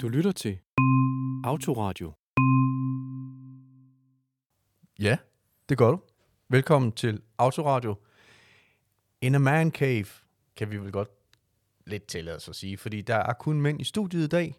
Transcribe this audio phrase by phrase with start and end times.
[0.00, 0.58] Du lytter til
[1.44, 2.12] Autoradio.
[4.98, 5.18] Ja,
[5.68, 6.00] det gør du.
[6.48, 7.94] Velkommen til Autoradio.
[9.20, 10.06] In a man cave,
[10.56, 11.08] kan vi vel godt
[11.86, 14.54] lidt tillade os at sige, fordi der er kun mænd i studiet i dag.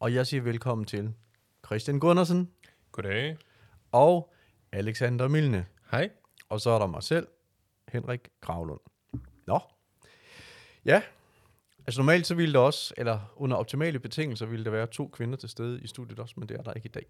[0.00, 1.14] Og jeg siger velkommen til
[1.66, 2.50] Christian Gundersen
[2.92, 3.36] Goddag.
[3.92, 4.32] og
[4.72, 5.66] Alexander Milne.
[5.90, 6.10] Hej.
[6.48, 7.28] Og så er der mig selv,
[7.88, 8.80] Henrik Gravlund.
[9.46, 9.60] Nå.
[10.84, 11.02] Ja,
[11.86, 15.36] altså normalt så ville der også, eller under optimale betingelser, ville der være to kvinder
[15.36, 17.06] til stede i studiet også, men det er der ikke i dag.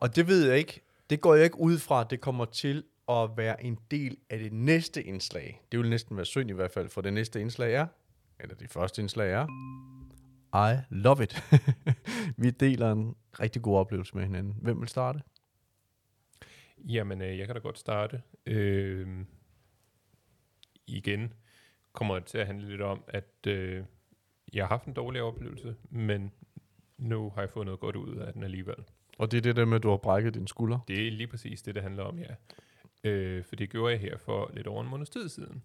[0.00, 2.84] Og det ved jeg ikke, det går jeg ikke ud fra, at det kommer til
[3.08, 5.62] at være en del af det næste indslag.
[5.72, 7.86] Det vil næsten være synd i hvert fald, for det næste indslag er,
[8.40, 9.46] eller det første indslag er,
[10.54, 11.42] I love it.
[12.42, 14.56] Vi deler en rigtig god oplevelse med hinanden.
[14.62, 15.20] Hvem vil starte?
[16.78, 18.22] Jamen, øh, jeg kan da godt starte.
[18.46, 19.24] Øh,
[20.86, 21.32] igen
[21.94, 23.84] kommer til at handle lidt om, at øh,
[24.52, 26.32] jeg har haft en dårlig oplevelse, men
[26.98, 28.76] nu har jeg fået noget godt ud af den alligevel.
[29.18, 30.78] Og det er det der med, at du har brækket din skulder.
[30.88, 32.34] Det er lige præcis det, det handler om, ja.
[33.10, 35.62] Øh, for det gjorde jeg her for lidt over en måneds tid siden.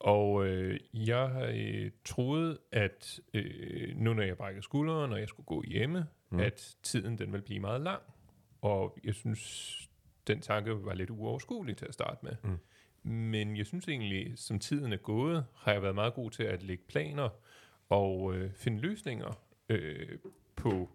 [0.00, 5.28] Og øh, jeg har øh, troet, at øh, nu når jeg brækkede skulderen, og jeg
[5.28, 6.40] skulle gå hjemme, Mm.
[6.40, 8.02] at tiden den vil blive meget lang.
[8.62, 9.88] Og jeg synes,
[10.26, 12.32] den tanke var lidt uoverskuelig til at starte med.
[12.44, 12.58] Mm.
[13.02, 16.62] Men jeg synes egentlig, som tiden er gået, har jeg været meget god til at
[16.62, 17.28] lægge planer
[17.88, 20.18] og øh, finde løsninger øh,
[20.56, 20.88] på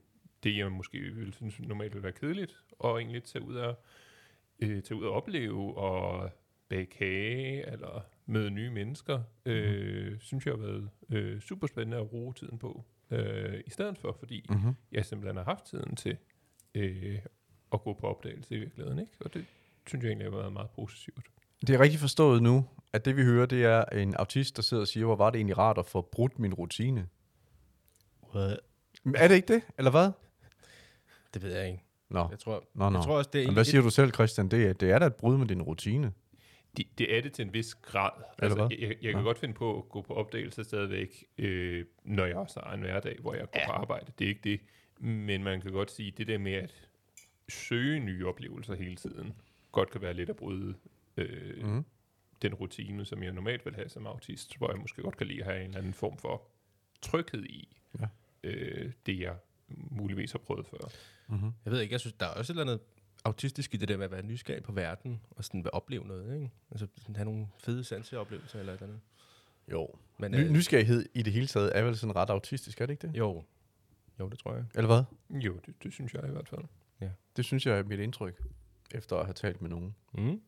[0.43, 3.75] det, jeg måske ville synes normalt ville være kedeligt, og egentlig tage ud og,
[4.59, 6.29] øh, tage ud og opleve og
[6.69, 12.09] bage kage eller møde nye mennesker, øh, synes jeg har været øh, super spændende at
[12.09, 12.83] bruge tiden på.
[13.11, 14.75] Øh, I stedet for, fordi Mm-hmm.
[14.91, 16.17] jeg simpelthen har haft tiden til
[16.75, 17.19] øh,
[17.73, 18.99] at gå på opdagelse i virkeligheden.
[18.99, 19.11] Ikke?
[19.19, 19.45] Og det
[19.87, 21.25] synes jeg egentlig har været meget positivt.
[21.67, 24.81] Det er rigtigt forstået nu, at det vi hører, det er en autist, der sidder
[24.81, 27.07] og siger, hvor var det egentlig rart at få brudt min rutine.
[28.35, 28.59] What?
[29.15, 30.11] Er det ikke det, eller hvad?
[31.33, 31.83] Det ved jeg ikke.
[32.09, 32.97] Nå, Jeg tror, nå, nå.
[32.97, 34.47] jeg tror også, det er Men hvad siger du selv, Christian?
[34.49, 36.11] Det er, det er da et brud med din rutine.
[36.77, 38.11] Det, det er det til en vis grad.
[38.39, 39.25] Altså, jeg, jeg kan Ja.
[39.25, 43.17] godt finde på at gå på opdagelse stadigvæk, øh, når jeg også har en hverdag,
[43.21, 43.65] hvor jeg går Ja.
[43.65, 44.11] på arbejde.
[44.19, 44.59] Det er ikke det.
[44.99, 46.73] Men man kan godt sige, det der med at
[47.49, 49.33] søge nye oplevelser hele tiden,
[49.71, 50.75] godt kan være lidt at bryde
[51.17, 51.85] øh, Mm.
[52.41, 55.39] den rutine, som jeg normalt vil have som autist, hvor jeg måske godt kan lide
[55.39, 56.41] at have en eller anden form for
[57.01, 58.07] tryghed i Ja.
[58.43, 59.35] øh, det, jeg
[59.67, 60.77] muligvis har prøvet før.
[61.27, 61.51] Mm-hmm.
[61.65, 62.85] Jeg ved ikke, jeg synes, der er også et eller andet
[63.25, 66.35] autistisk i det der med at være nysgerrig på verden, og sådan vil opleve noget,
[66.35, 66.51] ikke?
[66.71, 69.01] Altså sådan have nogle fede sanseoplevelser eller et eller andet.
[69.71, 69.89] Jo.
[70.17, 73.07] Men, Ny, nysgerrighed i det hele taget er vel sådan ret autistisk, er det ikke
[73.07, 73.17] det?
[73.17, 73.43] Jo.
[74.19, 74.65] Jo, det tror jeg.
[74.75, 75.39] Eller hvad?
[75.41, 76.61] Jo, det, det synes jeg i hvert fald.
[77.35, 78.41] Det synes jeg er mit indtryk,
[78.91, 80.41] efter at have talt med nogle Mm.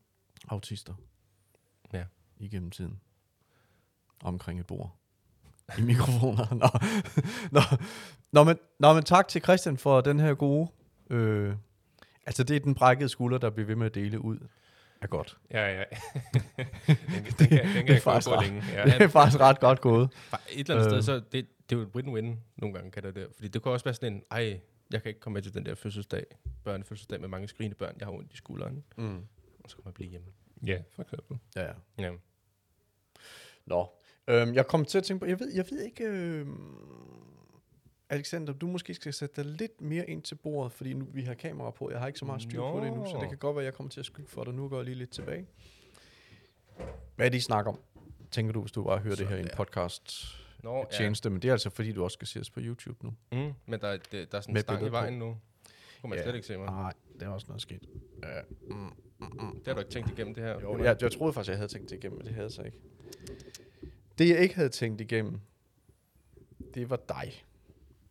[0.48, 0.94] Autister.
[1.92, 2.04] Ja.
[2.38, 3.00] Igennem tiden.
[4.24, 4.96] Omkring et bord.
[5.78, 6.54] I mikrofoner.
[6.62, 6.68] Nå.
[7.52, 7.60] Nå.
[8.32, 10.68] Nå, men, nå, men tak til Christian for den her gode...
[11.10, 11.54] Øh,
[12.26, 14.38] altså, det er den brækkede skulder, der bliver ved med at dele ud.
[15.00, 15.38] Er godt.
[15.50, 15.84] Ja, ja.
[16.34, 16.66] den, den,
[17.38, 18.44] den, kan, den kan det er jeg faktisk ret.
[18.44, 18.62] længe.
[18.72, 18.84] Ja.
[18.84, 20.10] Det er faktisk ret godt gået.
[20.52, 21.02] Et eller andet Øh.
[21.02, 23.26] sted, så det, det er jo et win-win nogle gange, kan det der.
[23.34, 24.60] Fordi det kan også være sådan en, ej,
[24.90, 26.24] jeg kan ikke komme med til den der fødselsdag,
[26.64, 29.20] børnefødselsdag med mange skrigende børn, jeg har ondt i skulderen, Mm.
[29.68, 30.26] Så kan man blive hjemme.
[30.66, 31.38] ja, for eksempel.
[31.56, 31.72] Ja, ja.
[31.98, 32.12] Ja.
[33.66, 33.86] Nå.
[34.28, 36.74] Øhm, jeg kom til at tænke på, jeg ved, jeg ved ikke, øhm,
[38.10, 41.34] Alexander, du måske skal sætte dig lidt mere ind til bordet, fordi nu vi har
[41.34, 41.90] kamera på.
[41.90, 43.20] Jeg har ikke så meget styr på det endnu, så Nå.
[43.20, 44.54] det kan godt være, at jeg kommer til at skygge for dig.
[44.54, 45.46] Nu går jeg lige lidt tilbage.
[47.16, 47.80] Hvad er det, I snakker om?
[48.30, 50.12] Tænker du, hvis du bare hører Så det her i en podcast
[50.62, 53.14] Nå, tjeneste, men det er altså fordi, du også skal ses på YouTube nu.
[53.32, 53.46] Ja.
[53.48, 55.04] Mm, men der, er- det, der er sådan en stang i billeder på.
[55.04, 55.36] vejen nu.
[56.00, 56.22] Kunne man Ja.
[56.24, 56.66] slet ikke se mig.
[56.66, 57.82] Nej, det er også noget skidt.
[58.22, 58.40] Ja.
[58.70, 59.54] Mm, mm, mm.
[59.58, 60.60] Det har du ikke tænkt igennem det her.
[60.60, 62.62] Jo, jeg, jeg troede faktisk, jeg havde tænkt det igennem, men det havde jeg så
[62.62, 62.76] ikke.
[64.18, 65.40] Det, jeg ikke havde tænkt igennem,
[66.74, 67.44] det var dig.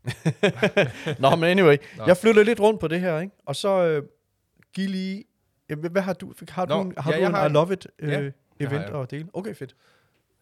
[1.19, 1.77] Nå, men anyway.
[1.97, 2.03] Nå.
[2.07, 3.35] Jeg flytter lidt rundt på det her, ikke?
[3.45, 4.03] Og så øh,
[4.73, 5.23] giv lige...
[5.91, 6.33] Hvad har du?
[6.49, 8.19] Har du, Nå, en, har ja, du en har- I Love It øh, Ja,
[8.59, 8.95] event jeg.
[9.01, 9.27] at dele?
[9.33, 9.75] Okay, fedt.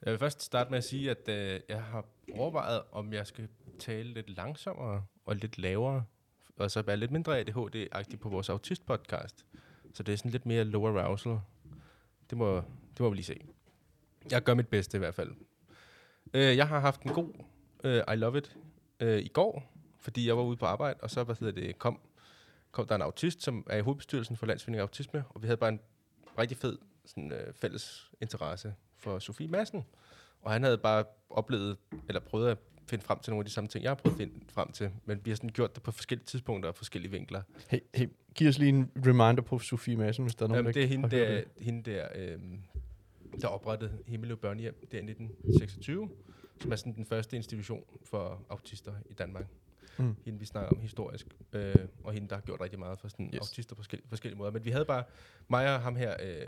[0.05, 3.47] Jeg vil først starte med at sige, at øh, jeg har overvejet, om jeg skal
[3.79, 6.03] tale lidt langsommere og lidt lavere,
[6.57, 9.45] og så være lidt mindre ADHD-agtig på vores autist-podcast.
[9.93, 11.39] Så det er sådan lidt mere low arousal.
[12.29, 12.55] Det må,
[12.91, 13.41] det må vi lige se.
[14.31, 15.31] Jeg gør mit bedste i hvert fald.
[16.33, 17.33] Øh, jeg har haft en god
[17.83, 18.57] øh, I Love It
[18.99, 21.99] øh, i går, fordi jeg var ude på arbejde, og så hvad hedder det, kom,
[22.71, 25.69] kom der en autist, som er i hovedbestyrelsen for Landsforeningen Autisme, og vi havde bare
[25.69, 25.79] en
[26.37, 29.85] rigtig fed sådan, øh, fælles interesse for Sofie Madsen.
[30.41, 31.77] Og han havde bare oplevet,
[32.07, 34.17] eller prøvet at finde frem til nogle af de samme ting, jeg har prøvet at
[34.17, 34.91] finde frem til.
[35.05, 37.41] Men vi har sådan gjort det på forskellige tidspunkter og forskellige vinkler.
[37.67, 40.73] Hey, hey, giv os lige en reminder på Sofie Madsen, hvis der er nogen, Jamen,
[40.73, 42.39] der det er hende der, hende der, øh,
[43.41, 46.09] der oprettede Himmeløv Børnehjem der i 1926,
[46.61, 49.45] som er sådan den første institution for autister i Danmark.
[49.97, 50.15] Mm.
[50.25, 53.31] Hende, vi snakker om historisk, øh, og hende, der har gjort rigtig meget for sådan
[53.33, 53.39] yes.
[53.39, 54.51] autister på forskellige, forskellige måder.
[54.51, 55.03] Men vi havde bare,
[55.47, 56.47] mig og ham her, øh,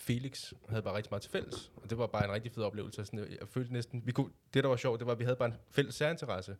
[0.00, 3.04] Felix, havde bare rigtig meget til fælles, og det var bare en rigtig fed oplevelse.
[3.04, 5.36] Sådan, jeg følte næsten, vi kunne, det der var sjovt, det var, at vi havde
[5.36, 6.56] bare en fælles særinteresse.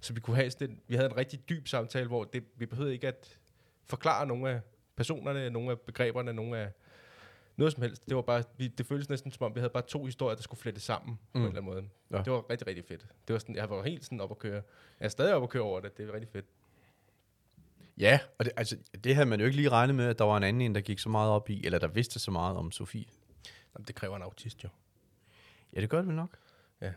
[0.00, 2.92] Så vi kunne have sådan vi havde en rigtig dyb samtale, hvor det, vi behøvede
[2.94, 3.38] ikke at
[3.86, 4.60] forklare nogle af
[4.96, 6.70] personerne, nogle af begreberne, nogle af
[7.56, 8.06] noget som helst.
[8.08, 10.42] Det var bare, vi, det føltes næsten som om, vi havde bare to historier, der
[10.42, 11.16] skulle flette sammen mm.
[11.32, 11.44] på Mm.
[11.44, 11.88] en eller anden måde.
[12.18, 12.22] Ja.
[12.24, 13.06] Det var rigtig, rigtig fedt.
[13.28, 14.62] Det var sådan, jeg var helt sådan op at køre.
[15.00, 15.96] Jeg er stadig op at køre over det.
[15.96, 16.46] Det er rigtig fedt.
[17.98, 20.36] Ja, og det, altså, det havde man jo ikke lige regnet med, at der var
[20.36, 22.70] en anden en, der gik så meget op i, eller der vidste så meget om
[22.70, 23.04] Sofie.
[23.74, 24.68] Jamen, det kræver en autist jo.
[25.76, 26.30] Ja, det gør det vel nok.
[26.80, 26.92] Ja.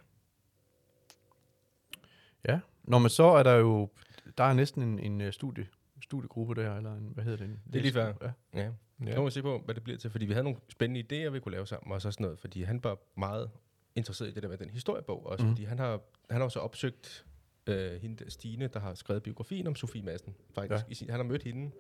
[2.48, 3.90] Ja, Nå, men så er der jo,
[4.38, 5.68] der er næsten en, en øh, studie,
[6.04, 7.46] studiegruppe der, eller en, hvad hedder det?
[7.46, 8.14] En, Det er lige før.
[8.22, 8.32] Ja.
[8.54, 8.72] Ja.
[9.06, 9.16] Ja.
[9.16, 11.30] Nu må vi se på, hvad det bliver til, fordi vi havde nogle spændende idéer,
[11.30, 13.50] vi kunne lave sammen, og så sådan noget, fordi han var meget
[13.96, 15.52] interesseret i det der med den historiebog også, mm.
[15.52, 15.92] fordi han har,
[16.30, 17.26] han har jo så opsøgt
[17.70, 20.86] øh, hende Stine, der har skrevet biografien om Sofie Madsen, faktisk.
[20.86, 20.92] Ja.
[20.92, 21.72] I sin, han har mødt hende,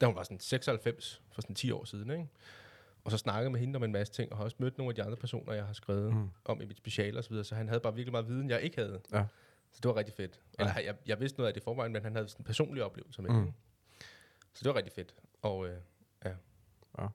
[0.00, 2.28] da hun var sådan 96, for sådan 10 år siden, ikke?
[3.04, 4.94] Og så snakket med hende om en masse ting, og har også mødt nogle af
[4.94, 6.30] de andre personer, jeg har skrevet Mm.
[6.44, 8.60] om i mit speciale og så videre, så han havde bare virkelig meget viden, jeg
[8.62, 9.00] ikke havde.
[9.12, 9.24] Ja.
[9.72, 10.40] Så det var rigtig fedt.
[10.58, 10.64] Ja.
[10.64, 13.22] Eller jeg, jeg vidste noget af det forvejen, men han havde sådan en personlig oplevelse
[13.22, 13.44] med Mm.
[13.44, 13.54] det.
[14.54, 15.14] Så det var rigtig fedt.
[15.42, 15.76] Og øh,
[16.24, 16.32] ja.
[16.98, 17.06] Ja.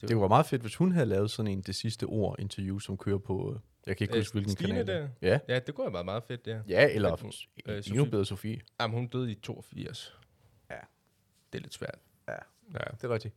[0.00, 2.78] Så Det var meget fedt, hvis hun havde lavet sådan en det sidste ord interview,
[2.78, 4.86] som kører på, øh, jeg kan ikke Øh, huske, hvilken Stine kanal.
[4.86, 4.98] det er.
[5.00, 5.08] der?
[5.22, 6.60] Ja, Ja, det kunne have været meget fedt, ja.
[6.68, 7.32] ja eller Men,
[7.66, 8.60] øh, endnu Sofie- bedre Sofie.
[8.80, 10.16] Jamen, hun døde i 82.
[10.70, 10.74] Ja.
[11.52, 11.98] Det er lidt svært.
[12.28, 12.34] Ja.
[12.72, 13.34] Det er rigtigt.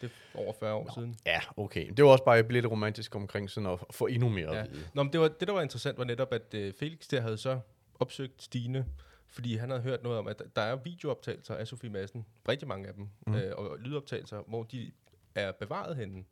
[0.00, 0.90] Det er over 40 år Nå.
[0.94, 1.16] siden.
[1.26, 1.90] Ja, okay.
[1.96, 4.62] Det var også bare, jeg blev lidt romantisk omkring sådan at få endnu mere Ja.
[4.64, 4.84] at vide.
[4.94, 7.38] Nå, men det, var, det, der var interessant, var netop, at øh, Felix der havde
[7.38, 7.60] så
[8.00, 8.86] opsøgt Stine,
[9.26, 12.88] fordi han havde hørt noget om, at der er videooptagelser af Sofie Madsen, rigtig mange
[12.88, 13.34] af dem, mm.
[13.34, 14.90] øh, og lydoptagelser, hvor de
[15.38, 16.24] er bevaret henne.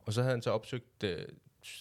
[0.00, 1.26] Og så havde han så opsøgt øh,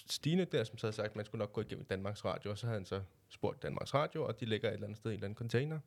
[0.10, 2.58] Stine der, som så havde sagt, at man skulle nok gå igennem Danmarks Radio, og
[2.58, 5.14] så havde han så spurgt Danmarks Radio, og de ligger et eller andet sted i
[5.14, 5.80] en eller anden container.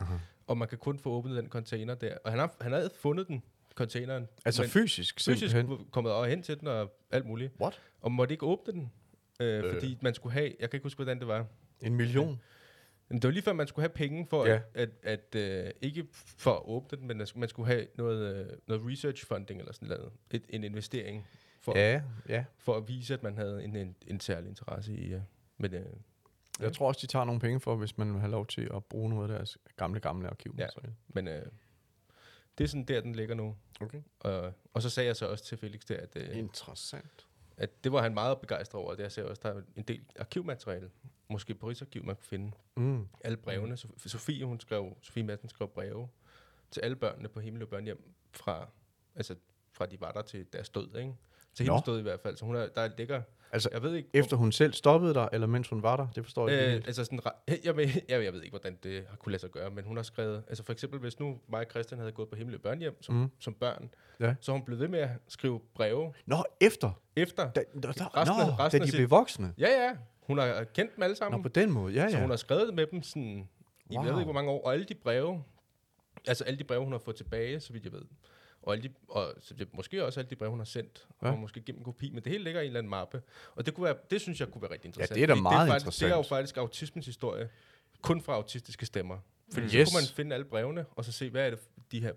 [0.00, 0.14] Aha.
[0.46, 2.18] Og man kan kun få åbnet den container der.
[2.24, 3.42] Og han har, han havde fundet den,
[3.74, 4.28] containeren.
[4.44, 5.86] Altså men fysisk, fysisk simpelthen.
[5.90, 7.52] kommet over hen til den og alt muligt.
[7.60, 7.80] What?
[8.00, 8.92] Og måtte ikke åbne den,
[9.40, 9.72] øh, Øh.
[9.72, 11.46] fordi man skulle have, jeg kan ikke huske, hvordan det var.
[11.80, 12.40] En million?
[13.12, 14.52] Men det var lige før, man skulle have penge for, Ja.
[14.52, 14.60] ja.
[14.74, 18.34] at, at, at øh, ikke for at åbne den, men at man skulle have noget,
[18.36, 20.12] øh, noget research funding eller sådan noget.
[20.30, 21.26] Et, en investering
[21.60, 21.90] for, ja.
[21.92, 22.44] Ja, ja.
[22.58, 25.12] for at vise, at man havde en, en, en særlig interesse i.
[25.14, 25.20] Øh,
[25.58, 25.86] men, øh,
[26.60, 28.84] Jeg tror også, de tager nogle penge for, hvis man vil have lov til at
[28.84, 30.54] bruge noget af deres gamle, gamle arkiv.
[30.58, 30.66] Ja.
[31.08, 31.46] men øh,
[32.58, 33.56] det er sådan der, den ligger nu.
[33.80, 34.02] Okay.
[34.20, 37.26] Og, og så sagde jeg så også til Felix der, at, øh, Interessant.
[37.56, 38.94] at det var han meget begejstret over.
[38.94, 40.90] Det jeg sagde også, der er en del arkivmateriale,
[41.32, 42.52] måske på Rigsarkiv, man kunne finde.
[42.76, 43.08] Mm.
[43.24, 43.74] alle brevene.
[43.74, 46.08] Sof- Sofie, hun skrev, Sofie Madsen skrev breve
[46.70, 48.68] til alle børnene på Himmel og Børnehjem fra,
[49.14, 49.34] altså
[49.72, 51.14] fra de var der til deres død, ikke?
[51.54, 51.72] Til Nå.
[51.72, 52.36] hendes død i hvert fald.
[52.36, 53.22] Så hun er, der ligger,
[53.54, 54.08] Altså, jeg ved ikke...
[54.14, 56.72] efter hun selv stoppede der, eller mens hun var der, det forstår jeg ikke Øh,
[56.72, 56.86] helt.
[56.86, 57.20] altså sådan,
[57.64, 59.96] jeg, ved, jeg, jeg ved ikke, hvordan det har kunne lade sig gøre, men hun
[59.96, 62.60] har skrevet, altså for eksempel, hvis nu mig og Christian havde gået på Himmel og
[62.60, 63.30] Børnehjem som, Mm.
[63.38, 63.90] som børn,
[64.20, 64.34] Ja.
[64.40, 66.90] så hun blevet ved med at skrive breve Nå, efter?
[67.16, 67.50] efter.
[67.50, 69.54] Da, da, da, Resten nå, resten da de blev voksne?
[69.58, 71.42] Ja, ja, hun har kendt dem alle Nå, sammen.
[71.42, 72.20] på den måde, ja, Så ja.
[72.20, 73.48] hun har skrevet med dem sådan,
[73.90, 74.04] i Wow.
[74.04, 75.44] jeg ved ikke hvor mange år, og alle de breve,
[76.26, 78.02] altså alle de breve, hun har fået tilbage, så vidt jeg ved,
[78.62, 81.26] og, alle de, og så det, måske også alle de breve, hun har sendt, Ja.
[81.26, 81.32] ja.
[81.32, 83.22] og måske gennem kopi, men det hele ligger i en eller anden mappe.
[83.54, 85.14] Og det, kunne være, det synes jeg kunne være rigtig interessant.
[85.14, 86.38] det er da meget det er faktisk, Det er jo interessant.
[86.38, 87.48] faktisk autismens historie,
[88.02, 89.18] kun fra autistiske stemmer.
[89.52, 89.68] Fordi Mm.
[89.70, 89.88] så Yes.
[89.92, 91.58] kunne man finde alle brevene, og så se, hvad er det,
[91.92, 92.12] de her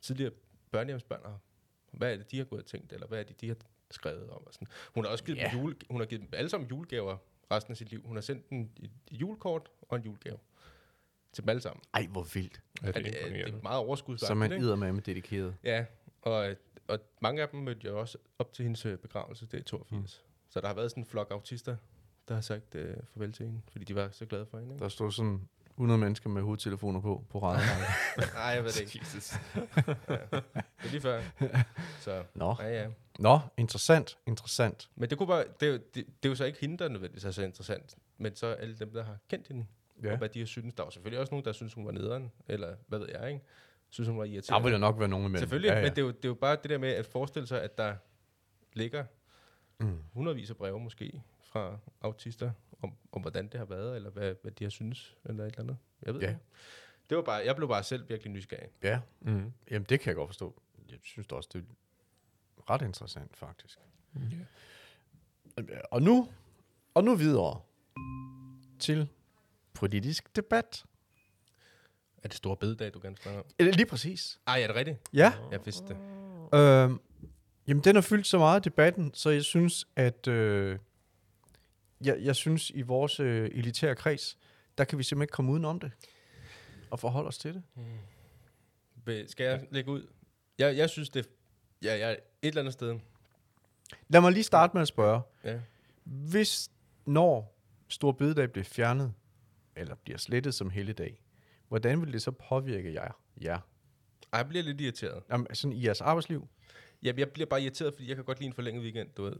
[0.00, 0.32] tidligere
[0.70, 1.38] børnehjemsbørn har,
[1.92, 3.56] hvad er det, de har gået og tænkt, eller hvad er det, de har
[3.90, 4.46] skrevet om.
[4.46, 4.68] Og sådan.
[4.94, 5.50] Hun har også givet, Ja.
[5.52, 7.16] dem jule, hun har givet dem alle sammen julegaver
[7.50, 8.02] resten af sit liv.
[8.04, 10.38] Hun har sendt et, et julekort og en julegave
[11.32, 11.82] til dem alle sammen.
[11.94, 12.60] Ej, hvor vildt.
[12.82, 14.26] Ja, det er det, er, det er meget overskudsagtigt.
[14.28, 14.64] Så man ikke?
[14.64, 15.56] idder med med dedikeret.
[15.64, 15.84] Ja,
[16.22, 16.54] og,
[16.88, 19.62] og mange af dem mødte jeg også op til hendes øh, begravelse, det er i
[19.62, 20.00] 82.
[20.00, 20.06] Mm.
[20.50, 21.76] Så der har været sådan en flok autister,
[22.28, 24.74] der har sagt øh, farvel til hende, fordi de var så glade for hende.
[24.74, 24.82] Ikke?
[24.82, 27.62] Der stod sådan 100 mennesker med hovedtelefoner på, på rædet.
[28.34, 29.00] Nej, jeg ved det ikke.
[29.02, 29.32] Jesus.
[29.76, 29.82] ja.
[29.82, 31.22] Det er lige før.
[32.00, 32.56] Så, Nå.
[32.60, 32.88] ja, ja.
[33.18, 34.88] Nå, interessant, interessant.
[34.94, 36.88] Men det, kunne bare, det, er jo- det, det, er jo så ikke hende, der
[36.88, 39.66] nødvendigvis er så interessant, men så alle dem, der har kendt hende,
[40.02, 40.06] ja.
[40.06, 40.12] Ja.
[40.12, 40.74] og hvad de har synes.
[40.74, 43.44] Der var selvfølgelig også nogen, der synes, hun var nederen, eller hvad ved jeg, ikke?
[43.90, 44.64] Synes, hun var Der irriterende.
[44.64, 45.38] vil jo nok være nogen imellem.
[45.40, 45.82] Selvfølgelig, ja, ja.
[45.82, 47.78] men det er, jo, det er jo bare det der med at forestille sig, at
[47.78, 47.94] der
[48.72, 49.04] ligger
[49.80, 49.98] Mm.
[50.12, 52.50] hundredvis af breve måske fra autister,
[52.84, 55.60] om, om hvordan det har været, eller hvad, hvad de har synes, eller et eller
[55.60, 55.76] andet.
[56.02, 56.30] Jeg ved Ja.
[56.30, 56.36] ja.
[57.10, 58.68] Det var bare, jeg blev bare selv virkelig nysgerrig.
[58.82, 59.52] Ja, Mm.
[59.70, 60.62] jamen det kan jeg godt forstå.
[60.90, 61.64] Jeg synes også, det
[62.58, 63.78] er ret interessant, faktisk.
[64.16, 64.22] Ja.
[65.90, 66.28] Og nu,
[66.94, 67.60] og nu videre
[68.78, 69.08] til
[69.74, 70.84] politisk debat.
[72.22, 73.46] Er det store bededag, du gerne snakke om?
[73.58, 74.40] Lige præcis.
[74.46, 74.98] Ej, er det rigtigt?
[75.12, 75.32] Ja.
[75.50, 75.96] Jeg vidste det.
[76.58, 77.00] Øhm,
[77.66, 80.78] jamen, den har fyldt så meget debatten, så jeg synes, at øh,
[82.04, 84.38] jeg, jeg synes, i vores øh, elitære kreds,
[84.78, 85.92] der kan vi simpelthen ikke komme udenom det.
[86.90, 87.62] Og forholde os til det.
[89.04, 90.06] Vil- Skal jeg lægge ud?
[90.58, 91.28] Jeg, jeg synes, det...
[91.82, 92.98] Ja, jeg er et eller andet sted.
[94.08, 95.20] Lad mig lige starte med at spørge.
[95.44, 95.60] Ja.
[96.04, 96.70] Hvis,
[97.06, 97.58] når
[97.88, 99.14] Stor Bededag bliver fjernet,
[99.76, 101.22] eller bliver slettet som helligdag,
[101.68, 103.20] hvordan vil det så påvirke jer?
[103.40, 103.54] Ja.
[104.32, 105.22] Ej, jeg bliver lidt irriteret.
[105.30, 106.48] Jamen, sådan i jeres arbejdsliv?
[107.02, 109.36] Ja, jeg bliver bare irriteret, fordi jeg kan godt lide en forlænget weekend, du ved.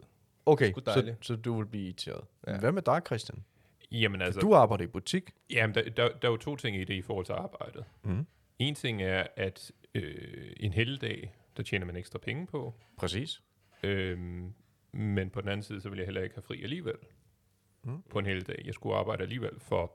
[0.47, 1.27] Okay, Sgu så, dejligt.
[1.27, 2.25] så du vil blive irriteret.
[2.47, 2.53] Ja.
[2.53, 2.59] Ja.
[2.61, 3.45] Hvad med dig, Christian?
[3.93, 5.31] Jamen altså, Du arbejder i butik.
[5.51, 7.85] jamen, der, der, der er jo to ting i det i forhold til arbejdet.
[8.03, 8.27] Mm.
[8.59, 12.75] En ting er, at øh, en helligdag, der tjener man ekstra penge på.
[12.99, 13.43] Præcis.
[13.83, 14.55] Øhm,
[14.93, 16.97] men på den anden side, så vil jeg heller ikke have fri alligevel.
[17.85, 18.03] Mm.
[18.11, 18.63] På en helligdag.
[18.65, 19.93] Jeg skulle arbejde alligevel for...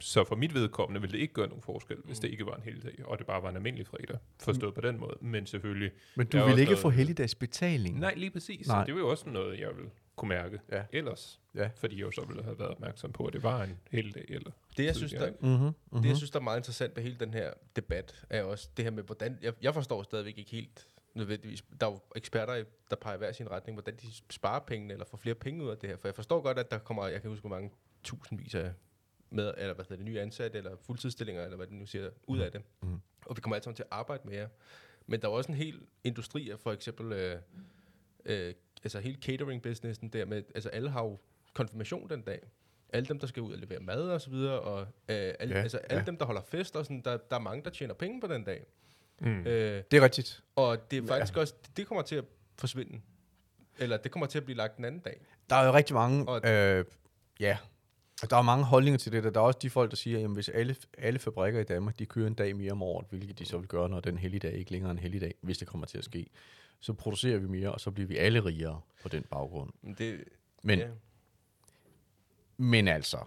[0.00, 2.62] Så for mit vedkommende ville det ikke gøre nogen forskel, hvis det ikke var en
[2.62, 4.18] helligdag, og det bare var en almindelig fredag.
[4.40, 5.16] Forstået på den måde.
[5.20, 5.90] Men selvfølgelig...
[6.16, 7.98] Men du vil også ikke noget- få helligdagsbetaling?
[7.98, 8.66] Nej, lige præcis.
[8.68, 8.84] Nej.
[8.84, 9.84] Det var jo også noget, jeg vil
[10.16, 10.82] kunne mærke Ja.
[10.92, 11.40] ellers.
[11.54, 11.70] Ja.
[11.76, 14.24] Fordi jeg jo så ville have været opmærksom på, at det var en helligdag.
[14.28, 15.36] Eller Det, jeg synes, der, tidligere.
[15.40, 15.66] Mm-hmm.
[15.66, 16.08] det, Mm-hmm.
[16.08, 18.90] jeg synes, der er meget interessant ved hele den her debat, er også det her
[18.92, 19.38] med, hvordan...
[19.42, 21.64] Jeg, jeg forstår stadigvæk ikke helt nødvendigvis.
[21.80, 25.16] Der er jo eksperter, der peger hver sin retning, hvordan de sparer pengene, eller får
[25.16, 25.96] flere penge ud af det her.
[25.96, 27.70] For jeg forstår godt, at der kommer, jeg kan huske, hvor mange
[28.04, 28.72] tusindvis af
[29.30, 32.38] med, eller hvad hedder det, nye ansatte, eller fuldtidsstillinger, eller hvad det nu siger, ud
[32.38, 32.62] af det.
[32.82, 33.00] Mhm.
[33.26, 34.48] Og vi kommer alle sammen til at arbejde mere.
[35.06, 37.38] Men der er også en hel industri af for eksempel, øh,
[38.24, 38.54] øh,
[38.84, 41.18] altså hele catering-businessen der med, altså alle har jo
[41.54, 42.40] konfirmation den dag.
[42.88, 45.46] Alle dem, der skal ud og levere mad og så videre, og øh, alle, Ja,
[45.48, 46.04] ja, altså alle ja.
[46.06, 48.44] dem, der holder fest og sådan, der, der er mange, der tjener penge på den
[48.44, 48.66] dag.
[49.20, 49.38] Mm.
[49.46, 50.42] Øh, Det er rigtigt.
[50.56, 52.24] og det er faktisk også, det kommer til at
[52.58, 53.00] forsvinde.
[53.78, 55.20] Eller det kommer til at blive lagt en anden dag.
[55.50, 56.84] Der er jo rigtig mange, Og- øh,
[57.40, 57.58] ja,
[58.22, 59.24] der er mange holdninger til det.
[59.24, 61.98] Der Der er også de folk, der siger, at hvis alle, alle fabrikker i Danmark,
[61.98, 64.52] de kører en dag mere om året, hvilket de så vil gøre, når den helligdag
[64.52, 66.26] ikke længere er en helligdag, hvis det kommer til at ske,
[66.80, 69.70] så producerer vi mere, og så bliver vi alle rigere på den baggrund.
[69.82, 70.24] Men det,
[70.62, 70.88] Men, ja.
[72.56, 73.18] men altså,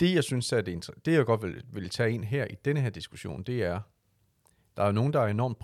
[0.00, 2.80] det jeg synes er det, det jeg godt vil, vil tage ind her i denne
[2.80, 3.80] her diskussion, det er,
[4.76, 5.58] der er jo nogen, der er enormt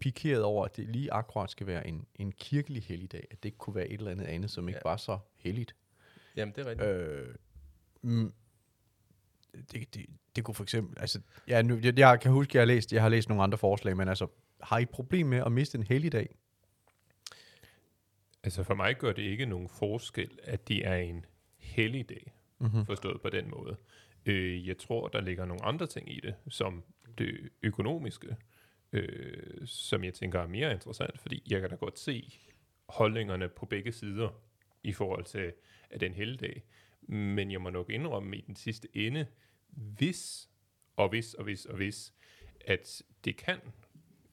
[0.00, 3.58] pikeret over, at det lige akkurat skal være en, en kirkelig helligdag, at det ikke
[3.58, 4.90] kunne være et eller andet andet, som ikke Ja.
[4.90, 5.74] var så helligt.
[6.36, 6.88] Jamen, det er rigtigt.
[6.88, 7.34] Øh,
[8.02, 8.32] mm,
[9.72, 12.60] det, det, det kunne for eksempel, altså, ja, nu, jeg, jeg kan huske, at jeg
[12.60, 14.26] har læst, jeg har læst nogle andre forslag, men altså,
[14.62, 16.36] har I et problem med at miste en helligdag?
[18.44, 21.24] Altså for mig gør det ikke nogen forskel, at det er en
[21.58, 22.86] helligdag, Mm-hmm.
[22.86, 23.76] forstået på den måde.
[24.26, 26.82] Øh, jeg tror, der ligger nogle andre ting i det, som
[27.18, 28.36] det økonomiske,
[28.92, 32.38] øh, som jeg tænker er mere interessant, fordi jeg kan da godt se
[32.88, 34.28] holdningerne på begge sider
[34.82, 35.52] i forhold til
[35.92, 36.62] at det er en helligdag.
[37.08, 39.26] Men jeg må nok indrømme i den sidste ende,
[39.70, 40.48] hvis
[40.96, 42.14] og hvis og hvis og hvis,
[42.66, 43.58] at det kan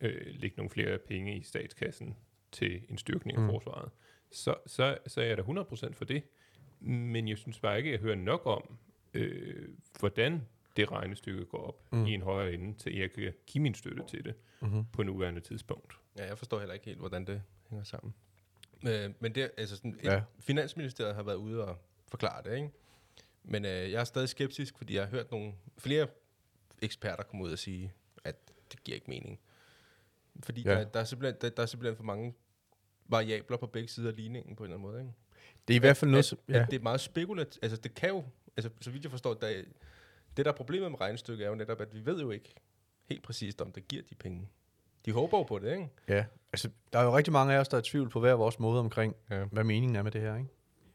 [0.02, 2.16] øh, lægge nogle flere penge i statskassen
[2.52, 3.50] til en styrkning af Mm.
[3.50, 3.92] forsvaret,
[4.32, 6.24] så, så, så er jeg da 100% for det.
[6.80, 8.78] Men jeg synes bare ikke, at jeg hører nok om,
[9.14, 10.42] øh, hvordan
[10.78, 12.06] det regnestykke går op mm.
[12.06, 14.86] i en højere ende, til jeg kan give min støtte til det Mm-hmm.
[14.94, 15.94] på nuværende tidspunkt.
[16.18, 18.14] Ja, jeg forstår heller ikke helt, hvordan det hænger sammen.
[18.88, 20.22] Øh, men det, altså sådan, Ja.
[20.40, 22.70] Finansministeriet har været ude og forklare det, ikke?
[23.44, 26.08] Men øh, jeg er stadig skeptisk, fordi jeg har hørt nogle flere
[26.82, 27.94] eksperter komme ud og sige,
[28.24, 28.36] at
[28.72, 29.40] det giver ikke mening.
[30.44, 30.72] Fordi Ja.
[30.72, 32.34] der, der, er simpelthen, der, der er simpelthen for mange
[33.06, 35.14] variabler på begge sider af ligningen på en eller anden måde, ikke?
[35.68, 36.64] Det er i hvert fald noget, at, som, ja.
[36.64, 37.64] at det er meget spekulativt.
[37.64, 38.24] Altså, det kan jo,
[38.58, 39.64] altså, så vidt jeg forstår, der, er-
[40.38, 42.54] det der er problemet med regnestykket er jo netop, at vi ved jo ikke
[43.06, 44.50] helt præcist, om det giver de penge.
[45.06, 45.90] De håber jo på det, ikke?
[46.08, 48.34] ja, altså, der er jo rigtig mange af os, der er i tvivl på hver
[48.34, 49.44] vores måde omkring, Ja.
[49.52, 50.50] hvad meningen er med det her, ikke?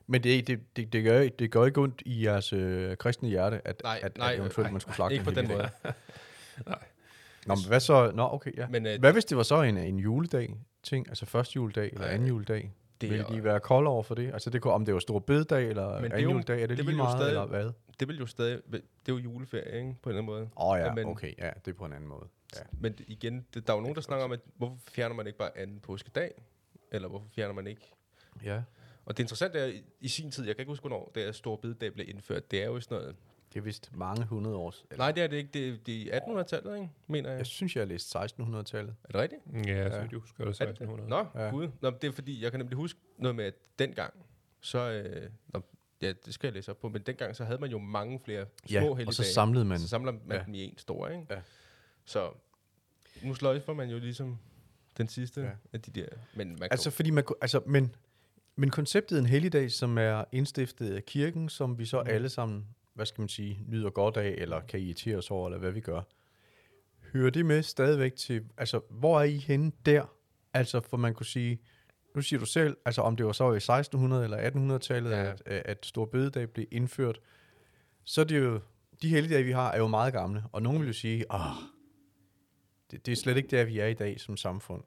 [0.06, 3.60] Men det, det, det, det, gør, det gør ikke ondt i jeres øh, kristne hjerte,
[3.64, 5.48] at, Nej, at, nej, at eventuelt nej, man skulle nej, slagte ikke på en den
[5.48, 5.68] måde.
[7.46, 8.10] Nå, men hvad så?
[8.14, 8.66] Nå, okay, ja.
[8.70, 12.06] Men øh, Hvad hvis det var så en, en juledag ting, altså første juledag eller
[12.06, 12.72] anden juledag?
[13.00, 14.32] det, Vil de være kolde over for det?
[14.32, 16.66] Altså det kunne, om det var stor bededag eller Men det anden jo- juledag, er
[16.66, 17.70] det, det lige meget, stadig- eller hvad?
[18.00, 19.96] det vil jo stadig, det er jo juleferie, ikke?
[20.02, 20.42] På en eller anden måde.
[20.42, 22.26] Åh oh, ja, Ja, men- okay, ja, det er på en anden måde.
[22.56, 22.62] Ja.
[22.80, 25.38] Men igen, det, der er jo nogen, der snakker om, at hvorfor fjerner man ikke
[25.38, 26.32] bare anden påskedag?
[26.92, 27.92] Eller hvorfor fjerner man ikke?
[28.44, 28.62] ja,
[29.04, 31.32] Og det interessante er, i, i sin tid, jeg kan ikke huske, hvornår det er
[31.32, 32.50] store bededag blev indført.
[32.50, 33.16] Det er jo sådan noget...
[33.52, 34.74] det er vist mange hundrede år.
[34.90, 35.50] Eller, Nej, det er det ikke.
[35.54, 36.90] Det, er- det er 1800-tallet, ikke?
[37.06, 37.38] Mener jeg.
[37.38, 38.94] Jeg synes, jeg har læst 1600-tallet.
[39.04, 39.42] Er det rigtigt?
[39.66, 41.08] Ja, så du husker det Er det- 1600.
[41.08, 41.44] Nå, Ja.
[41.44, 41.50] ja.
[41.50, 41.68] gud.
[41.80, 44.14] Nå, det er fordi, jeg kan nemlig huske noget med, at dengang,
[44.60, 44.78] så...
[44.90, 45.62] Øh, nå,
[46.02, 48.46] ja, det skal jeg læse op på, men dengang, så havde man jo mange flere
[48.66, 49.06] små Ja, helligdage.
[49.06, 49.78] og så samlede man.
[49.78, 50.34] Så samler man Ja.
[50.36, 50.42] ja.
[50.44, 51.26] dem i en stor, ikke?
[51.30, 51.40] Ja.
[52.04, 52.30] Så
[53.22, 54.38] nu sløjfer man jo ligesom
[54.96, 55.50] den sidste Ja.
[55.72, 56.06] af de der...
[56.36, 57.94] Men man Altså, fordi man, altså, men,
[58.56, 62.08] men konceptet en helligdag, som er indstiftet af kirken, som vi så Mm.
[62.10, 65.58] alle sammen, hvad skal man sige, nyder godt af, eller kan irritere os over, eller
[65.58, 66.02] hvad vi gør,
[67.12, 70.04] hører det med stadigvæk til, altså, hvor er I henne der?
[70.54, 71.60] Altså, for man kunne sige,
[72.14, 75.30] nu siger du selv, altså om det var så i 1600 eller 1800-tallet, Ja.
[75.30, 77.20] at, at Stor Bededag blev indført,
[78.04, 78.60] så er det jo,
[79.02, 80.44] de helligdage, vi har, er jo meget gamle.
[80.52, 81.40] Og nogen vil jo sige, åh,
[82.90, 84.82] det, det er slet ikke der, vi er i dag som samfund.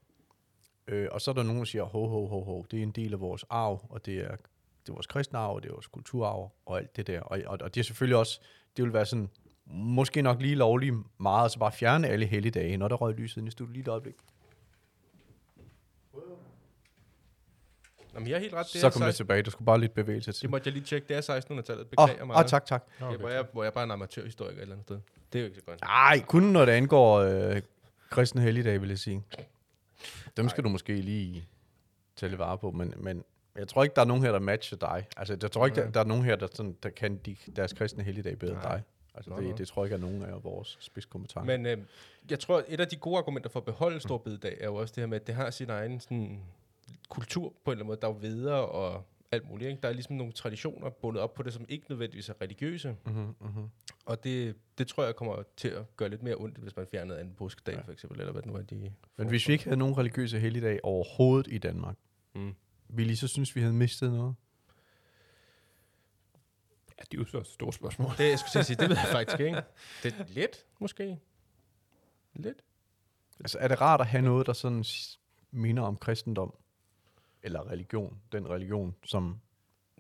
[0.88, 2.92] Øh, og så er der nogen, der siger, ho, ho, ho, ho, det er en
[2.92, 4.36] del af vores arv, og det er,
[4.82, 7.22] det er vores kristne arv, og det er vores kulturarv, og alt det der.
[7.22, 8.40] Og, og, og det er selvfølgelig også,
[8.78, 9.30] det vil være sådan,
[9.66, 13.48] måske nok lige lovligt meget, altså bare fjerne alle helligdage, når der røg lyset ind
[13.48, 14.16] i studiet lige et øjeblik.
[18.14, 18.68] Jamen, jeg er helt ret.
[18.74, 20.42] Det Så kom det 16 tilbage, du skulle bare lidt bevægelse til.
[20.42, 21.08] Det måtte jeg lige tjekke.
[21.08, 21.80] Det er 1600-tallet.
[21.80, 22.46] Åh, Beklager oh, meget.
[22.46, 22.84] oh, tak, tak.
[23.00, 23.18] Nå, okay.
[23.18, 25.00] hvor, jeg, hvor jeg bare er en amatørhistoriker et eller andet sted.
[25.34, 25.82] Det er jo ikke så godt.
[25.82, 27.62] Nej, kun når det angår øh,
[28.10, 29.24] kristne helligdage, vil jeg sige.
[30.38, 31.48] Dem skal du måske lige
[32.16, 33.24] tage lidt vare på, men, men
[33.56, 35.08] jeg tror ikke, der er nogen her, der matcher dig.
[35.18, 37.74] Altså, jeg tror ikke, der, der er nogen her, der, sådan, der kan de, deres
[37.74, 38.76] kristne helligdage bedre end Nej.
[38.76, 38.84] dig.
[39.16, 41.46] Altså, Nå, det, det tror jeg ikke er nogen af vores spidskompetence.
[41.46, 41.78] Men øh,
[42.30, 44.94] jeg tror, et af de gode argumenter for at beholde stor bededag, er jo også
[44.96, 46.42] det her med, at det har sin egen sådan,
[47.10, 48.00] kultur på en eller anden måde.
[48.02, 49.70] Der er jo videre og alt muligt.
[49.70, 49.82] Ikke?
[49.82, 52.96] Der er ligesom nogle traditioner bundet op på det, som ikke nødvendigvis er religiøse.
[53.06, 53.70] mm-hmm, mm-hmm.
[54.08, 57.22] Og det, det tror jeg kommer til at gøre lidt mere ondt, hvis man fjernede
[57.22, 57.82] en påskedag, ja.
[57.82, 60.40] For eksempel, eller hvad det nu er, de Men hvis vi ikke havde nogen religiøse
[60.40, 61.98] helligdage overhovedet i Danmark,
[62.34, 62.56] Mm.
[62.90, 64.36] ville I så synes, vi havde mistet noget?
[67.00, 68.12] Ja, det er jo så et stort spørgsmål.
[68.18, 69.62] Det, jeg skulle sige, det ved jeg faktisk ikke.
[70.04, 71.20] Det er lidt, måske.
[72.34, 72.64] Lidt.
[73.40, 74.86] Altså, er det rart at have noget, der sådan
[75.52, 76.54] minder om kristendom?
[77.44, 78.22] Eller religion?
[78.32, 79.40] Den religion, som...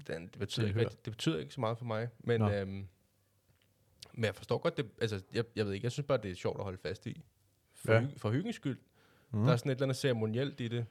[0.07, 2.07] Den, det, betyder ikke, det betyder ikke så meget for mig.
[2.19, 2.49] Men, Nå.
[2.49, 2.87] øhm,
[4.17, 4.85] men jeg forstår godt det.
[5.01, 7.23] Altså, jeg, jeg ved ikke, jeg synes bare, det er sjovt at holde fast i.
[7.75, 7.99] For, Ja.
[8.01, 8.79] hygge, for hyggens skyld.
[9.31, 9.43] Mm.
[9.43, 10.85] Der er sådan et eller andet ceremonielt i det.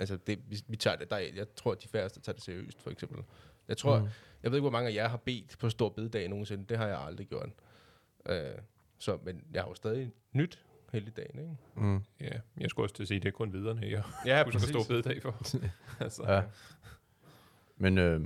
[0.00, 2.44] Altså, det, vi, vi tager det, der, er- jeg tror, at de færreste tager det
[2.44, 3.22] seriøst, for eksempel.
[3.68, 4.08] Jeg tror, Mm.
[4.42, 6.64] jeg ved ikke, hvor mange af jer har bedt på stor bededag nogensinde.
[6.68, 7.48] Det har jeg aldrig gjort.
[8.28, 8.40] Øh,
[8.98, 11.56] så, men jeg har jo stadig nyt helligdagen, ikke?
[11.76, 12.02] Mm.
[12.20, 14.60] Ja, jeg skulle også til at sige, at det er kun videre, jeg Ja, husker
[14.60, 15.36] stå bededag for.
[16.04, 16.42] altså, Ja.
[17.76, 18.20] Men øh,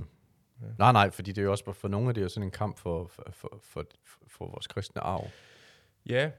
[0.79, 2.51] nej, nej, fordi det er jo også for nogle af det er jo sådan en
[2.51, 3.85] kamp for, for, for, for,
[4.27, 5.27] for vores kristne arv.
[6.05, 6.31] Ja.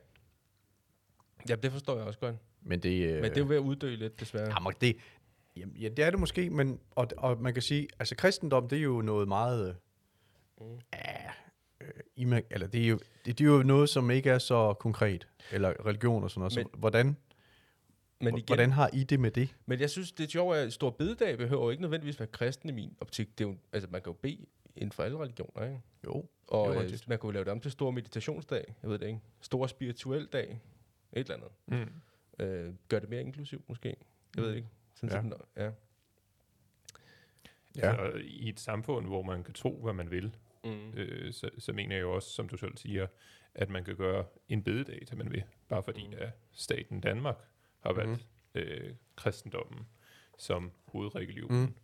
[1.49, 2.37] Ja, det forstår jeg også godt.
[2.63, 4.49] Men det, øh, Men det er jo ved at uddø lidt, desværre.
[4.49, 4.97] jamen, det,
[5.57, 8.79] jamen, ja, det er det måske, men og, og man kan sige, altså kristendom, det
[8.79, 9.75] er jo noget meget, øh,
[10.61, 10.79] Mm.
[10.93, 11.31] ja,
[11.81, 15.29] øh, eller det er, jo, det, det er jo noget, som ikke er så konkret,
[15.53, 16.57] eller religion og sådan noget.
[16.57, 17.17] Men- så, hvordan,
[18.25, 19.57] Men igen, hvordan har I det med det?
[19.67, 22.69] Men jeg synes, det er sjovt, at stor bededag behøver jo ikke nødvendigvis være kristen
[22.69, 23.39] i min optik.
[23.39, 25.81] Det er jo, altså, man kan jo bede inden for alle religioner, ikke?
[26.07, 28.91] Jo, Og Det er øh, man kunne jo lave det om til stor meditationsdag, jeg
[28.91, 29.21] ved det ikke.
[29.41, 30.61] Stor spirituel dag,
[31.13, 31.89] et eller andet.
[31.89, 32.45] mm.
[32.45, 33.97] Øh, gør det mere inklusivt måske,
[34.37, 34.69] jeg ved det ikke.
[34.95, 35.17] Sådan Ja.
[35.17, 35.23] ja.
[35.23, 35.71] Sådan, ja.
[37.77, 38.03] Ja.
[38.05, 40.91] Altså, I et samfund, hvor man kan tro, hvad man vil, Mm.
[40.95, 43.07] øh, så, så mener jeg jo også, som du selv siger,
[43.55, 45.43] at man kan gøre en bededag, til man vil.
[45.69, 46.15] Bare fordi Mm.
[46.19, 47.37] at staten Danmark
[47.83, 48.21] har valgt Mhm.
[48.55, 49.89] øh, kristendommen
[50.39, 51.59] som hovedregeligion, Mm.
[51.59, 51.75] mm.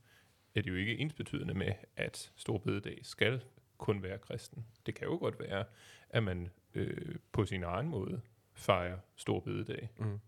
[0.54, 3.44] er det jo ikke ensbetydende med, at stor bededag skal
[3.78, 4.66] kun være kristen.
[4.86, 5.64] Det kan jo godt være,
[6.10, 8.20] at man øh, på sin egen måde
[8.54, 10.20] fejrer stor bededag, Mm.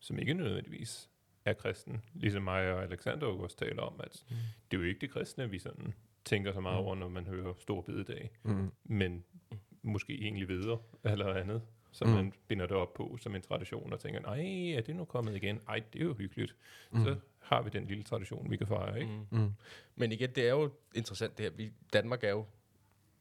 [0.00, 1.10] som ikke nødvendigvis
[1.44, 2.02] er kristen.
[2.14, 4.36] Ligesom mig og Alexander også taler om, at Mm.
[4.70, 6.84] det er jo ikke det kristne, vi sådan tænker så meget Mm.
[6.86, 8.70] over, når man hører stor bededag Mm.
[8.84, 9.24] men
[9.82, 12.10] måske egentlig videre eller andet, så Mm.
[12.10, 15.36] man binder det op på som en tradition og tænker, nej, er det nu kommet
[15.36, 15.60] igen?
[15.68, 16.56] Ej, det er jo hyggeligt.
[16.90, 17.04] Mm.
[17.04, 19.12] Så har vi den lille tradition, vi kan fejre, ikke?
[19.30, 19.38] Mm.
[19.38, 19.52] Mm.
[19.96, 21.50] Men igen, det er jo interessant det her.
[21.50, 22.46] Vi, Danmark er jo,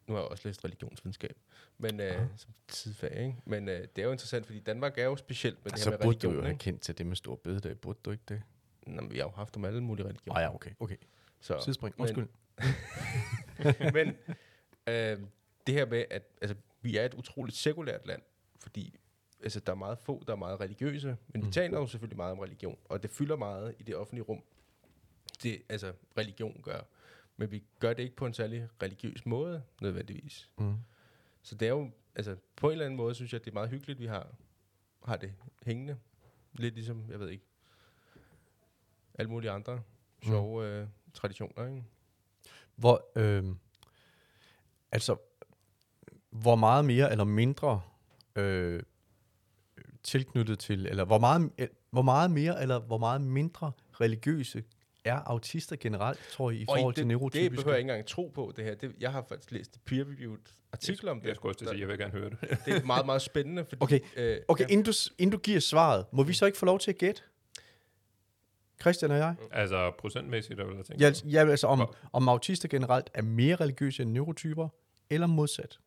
[0.08, 1.38] nu har jeg også læst religionsvidenskab,
[1.78, 3.36] men øh, som sidefag, ikke?
[3.46, 5.98] Men øh, det er jo interessant, fordi Danmark er jo specielt med det Så her
[5.98, 8.24] med burde du jo religion, have kendt til det med stor bededag, burde du ikke
[8.30, 8.42] det?
[8.88, 10.40] Nå, men vi har jo haft om alle mulige religioner.
[10.40, 10.96] Ah, ja, okay, okay.
[11.40, 12.28] Så, Sidespring, men- undskyld.
[13.94, 14.08] Men
[14.88, 15.20] øh,
[15.68, 18.22] det her med, at altså, vi er et utroligt sekulært land,
[18.68, 19.00] fordi
[19.44, 21.42] altså, der er meget få, der er meget religiøse, men mm.
[21.42, 21.52] vi Mm.
[21.52, 24.44] taler jo selvfølgelig meget om religion, og det fylder meget i det offentlige rum.
[25.44, 26.80] Det, altså, religion gør.
[27.38, 30.50] Men vi gør det ikke på en særlig religiøs måde, nødvendigvis.
[30.58, 30.76] Mm.
[31.42, 33.70] Så det er jo, altså, på en eller anden måde, synes jeg, det er meget
[33.70, 34.28] hyggeligt, vi har,
[35.06, 35.34] har det
[35.66, 35.98] hængende.
[36.54, 37.46] Lidt ligesom, jeg ved ikke,
[39.14, 39.82] alle mulige andre
[40.24, 41.84] sjove øh, traditioner, ikke?
[42.76, 43.56] Hvor, øh,
[44.92, 45.18] altså,
[46.30, 47.82] hvor meget mere eller mindre
[48.38, 48.84] øh,
[50.04, 51.52] tilknyttet til, eller hvor meget,
[51.92, 53.72] hvor meget mere eller hvor meget mindre
[54.02, 54.64] religiøse
[55.06, 57.50] er autister generelt, tror I, i forhold til det, det neurotypiske?
[57.56, 58.76] behøver jeg ikke engang tro på, det her.
[58.76, 61.28] Det, jeg har faktisk læst peer-reviewed artikler om det.
[61.28, 62.40] Jeg skulle også til at sige, jeg vil gerne høre det.
[62.66, 63.84] Det er meget, meget spændende, fordi...
[63.84, 66.66] Okay, øh, Okay, ja, inden du, inden du giver svaret, må vi så ikke få
[66.66, 67.22] lov til at gætte?
[68.82, 69.36] Christian og jeg?
[69.52, 71.02] altså procentmæssigt, der vil jeg tænke.
[71.02, 74.70] Ja, altså- ja, altså om, om autister generelt er mere religiøse end neurotyper,
[75.10, 75.80] eller modsat?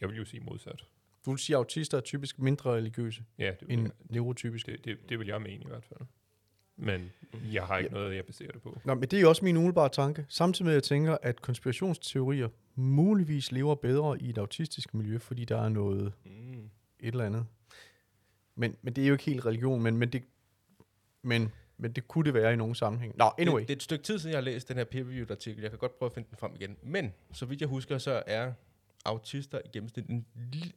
[0.00, 0.84] Jeg vil jo sige modsat.
[1.28, 4.72] Du vil sige, at autister er typisk mindre religiøse Ja, det end jeg, neurotypiske.
[4.72, 6.00] det, det, det vil jeg mene i hvert fald.
[6.76, 7.10] Men
[7.52, 8.80] jeg har ikke noget, jeg baserer det på.
[8.84, 10.26] Nå, men det er også min umiddelbare tanke.
[10.28, 15.44] Samtidig med, at jeg tænker, at konspirationsteorier muligvis lever bedre i et autistisk miljø, fordi
[15.44, 16.64] der er noget Mm.
[17.00, 17.46] et eller andet.
[18.54, 20.22] Men, men det er jo ikke helt religion, men, men, det,
[21.22, 23.16] men, men det kunne det være i nogen sammenhæng.
[23.16, 23.60] Nå, anyway.
[23.60, 25.62] Det, det er et stykke tid siden, jeg har læst den her peer-reviewed artikel.
[25.62, 26.76] Jeg kan godt prøve at finde den frem igen.
[26.82, 28.52] Men, så vidt jeg husker, så er
[29.04, 30.26] autister i gennemsnit en,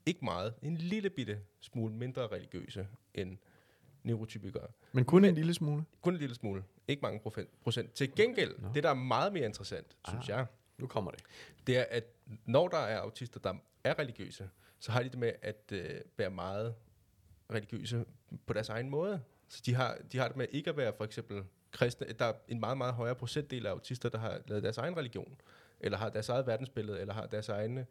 [0.05, 3.37] ikke meget, en lille bitte smule mindre religiøse end
[4.03, 4.67] neurotypikere.
[4.91, 5.83] Men kun en lille smule.
[6.01, 6.63] Kun en lille smule.
[6.87, 7.19] Ikke mange
[7.63, 7.93] procent.
[7.93, 8.67] Til gengæld, Nå.
[8.73, 10.29] det der er meget mere interessant, synes Ah.
[10.29, 10.45] jeg,
[10.77, 11.23] Nu kommer det.
[11.67, 12.03] det er, at
[12.45, 13.53] når der er autister, der
[13.83, 16.75] er religiøse, så har de det med at øh, være meget
[17.53, 18.05] religiøse
[18.45, 19.21] på deres egen måde.
[19.47, 22.07] Så de har, de har det med ikke at være for eksempel kristne.
[22.19, 25.35] Der er en meget, meget højere procentdel af autister, der har lavet deres egen religion,
[25.79, 27.85] eller har deres eget verdensbillede, eller har deres egne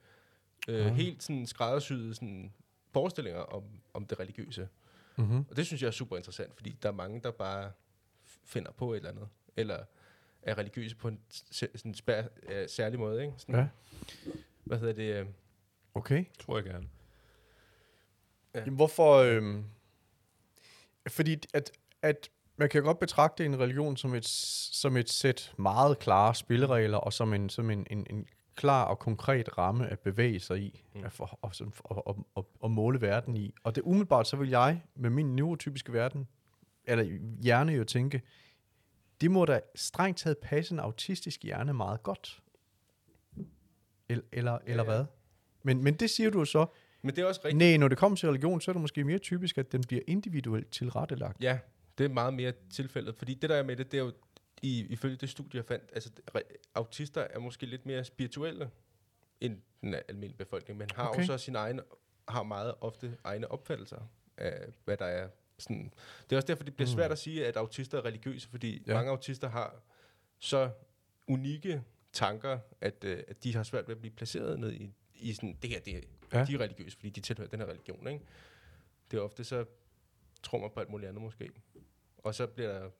[0.68, 0.92] øh, Ah.
[0.94, 2.52] helt sådan skræddersyede sådan,
[2.92, 4.68] forestillinger om, om det religiøse.
[5.16, 5.44] Mm-hmm.
[5.50, 7.72] Og det synes jeg er super interessant, fordi der er mange, der bare
[8.44, 9.84] finder på et eller andet, eller
[10.42, 11.20] er religiøse på en
[11.50, 13.22] sådan spær, øh, særlig måde.
[13.22, 13.34] Ikke?
[13.38, 13.68] Sådan, Ja.
[14.64, 15.14] Hvad hedder det?
[15.20, 15.26] øh,
[15.94, 16.24] Okay.
[16.38, 16.88] Tror jeg gerne.
[18.54, 19.14] Jamen, hvorfor...
[19.16, 19.64] Øhm,
[21.08, 21.70] fordi at,
[22.02, 24.26] at man kan godt betragte en religion som et,
[24.72, 28.26] som et sæt meget klare spilleregler, og som en, som en, en, en
[28.60, 31.04] klar og konkret ramme at bevæge sig i, Mm.
[31.04, 31.52] at for, og,
[31.84, 33.54] og, og, og, og måle verden i.
[33.62, 36.28] Og det umiddelbart, så vil jeg med min neurotypiske verden,
[36.84, 38.22] eller hjerne jo tænke,
[39.20, 42.42] det må da strengt taget passe en autistisk hjerne meget godt.
[44.08, 44.90] Eller, eller, eller Ja.
[44.90, 45.04] hvad?
[45.62, 46.66] Men, men det siger du så,
[47.02, 47.58] Men det er også rigtigt.
[47.58, 50.02] Nej, når det kommer til religion, så er det måske mere typisk, at den bliver
[50.06, 51.42] individuelt tilrettelagt.
[51.42, 51.58] Ja,
[51.98, 53.14] det er meget mere tilfældet.
[53.16, 54.12] Fordi det der er med det, det er jo,
[54.62, 56.10] i, ifølge det studie, jeg fandt, altså
[56.74, 58.70] autister er måske lidt mere spirituelle
[59.40, 61.20] end den almindelige befolkning, men har okay.
[61.20, 61.80] Også sin egen,
[62.28, 65.92] har meget ofte egne opfattelser af, hvad der er sådan.
[66.24, 66.94] Det er også derfor, det bliver Mm.
[66.94, 68.94] svært at sige, at autister er religiøse, fordi ja.
[68.94, 69.82] Mange autister har
[70.38, 70.70] så
[71.26, 75.32] unikke tanker, at, øh, at de har svært ved at blive placeret ned i, i
[75.32, 76.04] sådan, det her, det.
[76.32, 76.44] Ja.
[76.44, 78.24] de er religiøse, fordi de tilhører den her religion, ikke?
[79.10, 79.64] Det er ofte så
[80.42, 81.50] tror man på alt muligt andet måske.
[82.18, 82.90] Og så bliver der,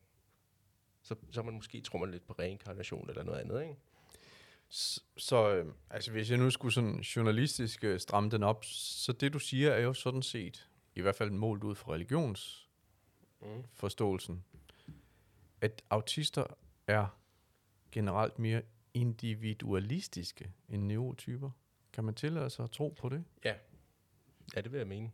[1.11, 3.77] så, så man måske tror man lidt på reinkarnation eller noget andet, ikke?
[4.73, 9.13] S- Så øh, altså, hvis jeg nu skulle sådan journalistisk øh, stramme den op, så
[9.13, 14.45] det du siger er jo sådan set, i hvert fald målt ud fra religionsforståelsen,
[14.87, 14.95] Mm.
[15.61, 16.45] at autister
[16.87, 17.07] er
[17.93, 18.63] generelt mere
[18.95, 21.51] individualistiske end neurotyper.
[21.93, 23.25] Kan man tillade sig at tro på det?
[23.45, 23.55] Ja,
[24.57, 25.11] det vil jeg mene.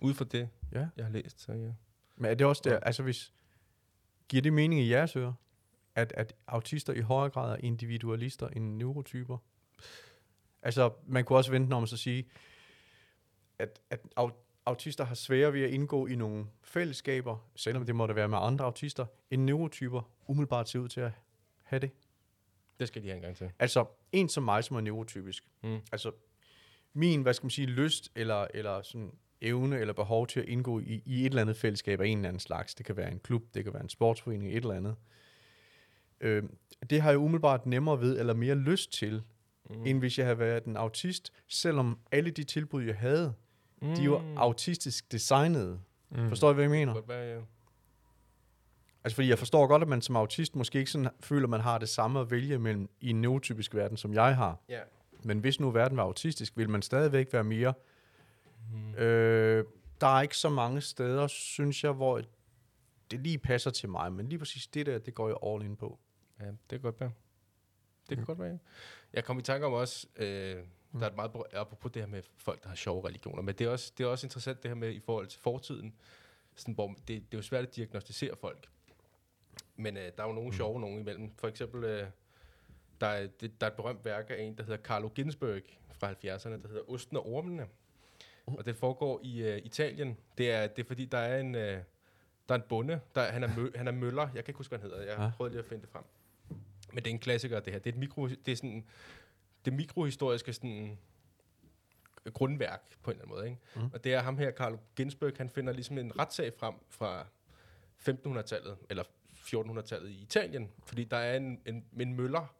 [0.00, 0.88] Ud fra det, Ja.
[0.96, 1.72] jeg har læst, så ja.
[2.16, 2.78] Men er det også der, Ja.
[2.82, 3.32] altså hvis,
[4.28, 5.32] giver det mening i jeres ører,
[5.94, 9.38] at, at autister i højere grad er individualister end neurotyper?
[10.62, 12.28] Altså, man kunne også vente om at så sige,
[13.58, 18.14] at, at au- autister har sværere ved at indgå i nogle fællesskaber, selvom det måtte
[18.14, 21.12] være med andre autister, end neurotyper umiddelbart ser ud til at
[21.62, 21.90] have det.
[22.80, 23.52] Det skal de have en gang til.
[23.58, 25.44] Altså, en som mig, som er neurotypisk.
[25.62, 25.80] Mm.
[25.92, 26.12] Altså,
[26.92, 30.80] min, hvad skal man sige, lyst eller, eller sådan evne eller behov til at indgå
[30.80, 32.74] i, i et eller andet fællesskab af en eller anden slags.
[32.74, 34.96] Det kan være en klub, det kan være en sportsforening, et eller andet.
[36.20, 36.42] Øh,
[36.90, 39.22] det har jeg umiddelbart nemmere ved, eller mere lyst til,
[39.70, 39.86] mm.
[39.86, 43.34] end hvis jeg havde været en autist, selvom alle de tilbud, jeg havde,
[43.82, 43.94] mm.
[43.94, 45.80] de var autistisk designede.
[46.10, 46.28] Mm.
[46.28, 46.92] Forstår I, hvad jeg mener?
[46.92, 47.40] Godt være, ja.
[49.04, 51.60] Altså, fordi jeg forstår godt, at man som autist måske ikke sådan føler, at man
[51.60, 54.58] har det samme at vælge mellem i en neurotypisk verden, som jeg har.
[54.68, 54.80] ja.
[55.22, 57.74] Men hvis nu verden var autistisk, vil man stadigvæk være mere.
[58.72, 58.94] Mm.
[58.94, 59.64] Øh,
[60.00, 62.22] der er ikke så mange steder, synes jeg, hvor
[63.10, 64.12] det lige passer til mig.
[64.12, 65.98] Men lige præcis det der, det går jeg all in på.
[66.40, 67.12] Ja, det kan godt være.
[68.08, 68.26] Det kan Mm.
[68.26, 68.58] godt være.
[69.12, 70.26] Jeg kom i tanke om også, øh,
[70.92, 73.54] der er et meget br- apropos det her med folk, der har sjove religioner, men
[73.54, 75.94] det er også, det er også interessant det her med i forhold til fortiden,
[76.56, 78.68] sådan, hvor det, det er jo svært at diagnostisere folk.
[79.76, 80.52] Men øh, der er jo nogle Mm.
[80.56, 81.32] sjove nogen imellem.
[81.36, 82.06] For eksempel, øh,
[83.00, 86.12] der, er, det, der er et berømt værk af en, der hedder Carlo Ginzburg fra
[86.12, 87.66] 70'erne, der hedder Osten og Ormene.
[88.56, 90.16] Og det foregår i øh, Italien.
[90.38, 91.82] Det er, det er fordi, der er en, øh,
[92.48, 94.70] der er en bonde, der, han, er mø, han er møller, jeg kan ikke huske,
[94.70, 95.30] hvad han hedder, jeg Ja.
[95.36, 96.04] prøvet lige at finde det frem.
[96.92, 97.80] Men det er en klassiker, det her.
[97.80, 98.84] Det er et mikro, det er sådan,
[99.64, 100.98] det mikrohistoriske sådan,
[102.32, 103.46] grundværk på en eller anden måde.
[103.48, 103.60] Ikke?
[103.76, 103.90] Mm.
[103.94, 107.26] Og det er ham her, Carlo Ginsberg, han finder ligesom en retssag frem fra
[108.08, 112.54] 1500-tallet, eller 1400-tallet i Italien, fordi der er en, en, en møller,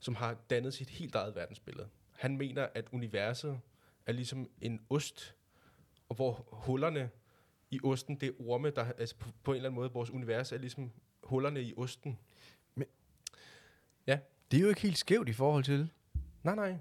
[0.00, 1.88] som har dannet sit helt eget verdensbillede.
[2.12, 3.60] Han mener, at universet
[4.06, 5.34] er ligesom en ost,
[6.08, 7.10] og hvor hullerne
[7.70, 10.52] i osten, det er orme, der, altså på, på en eller anden måde, vores univers
[10.52, 10.90] er ligesom
[11.22, 12.18] hullerne i osten.
[14.52, 15.90] Det er jo ikke helt skævt i forhold til
[16.42, 16.76] Nej, nej.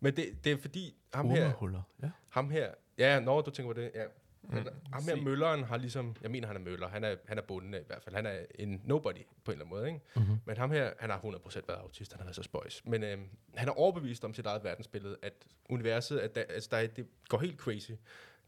[0.00, 1.82] Men det, det er fordi, ham her, ormehuller.
[2.02, 2.10] Ja.
[2.28, 4.04] ham her, ja, når du tænker på det, ja.
[4.50, 7.42] Han, ham her mølleren har ligesom, jeg mener han er møller, han er, han er
[7.42, 10.00] bunden i hvert fald, han er en nobody på en eller anden måde, ikke?
[10.16, 10.36] Mm-hmm.
[10.44, 12.82] Men ham her, han har 100% været autist, han har været så spøjs.
[12.84, 13.18] Men øh,
[13.54, 15.32] han er overbevist om sit eget verdensbillede, at
[15.68, 17.90] universet, at der, altså der, er- det går helt crazy,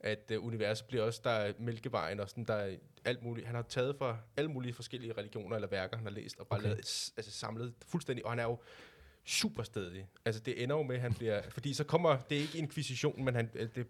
[0.01, 3.55] at øh, universet bliver også, der er Mælkevejen og sådan, der er alt muligt, han
[3.57, 6.69] har taget fra alle mulige forskellige religioner eller værker, han har læst, og bare okay.
[6.69, 8.59] lavet, altså samlet fuldstændig, og han er jo
[9.25, 10.09] super stedig.
[10.25, 13.25] Altså det ender jo med, at han bliver, fordi så kommer, det er ikke inkvisition,
[13.25, 13.87] men han, øh, det, det er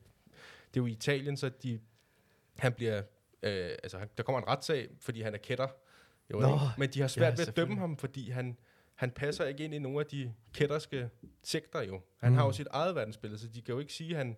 [0.76, 1.80] jo i Italien, så de,
[2.58, 3.02] han bliver,
[3.42, 5.68] øh, altså han, der kommer en retssag, fordi han er kætter.
[6.32, 6.58] Jo, Nå?
[6.78, 8.56] Men de har svært ja, ved at dømme ham, fordi han,
[8.94, 11.10] han passer ikke ind i nogle af de kætterske
[11.42, 12.00] sekter jo.
[12.18, 12.36] Han mm.
[12.36, 14.36] har jo sit eget verdensbillede, så de kan jo ikke sige, at han,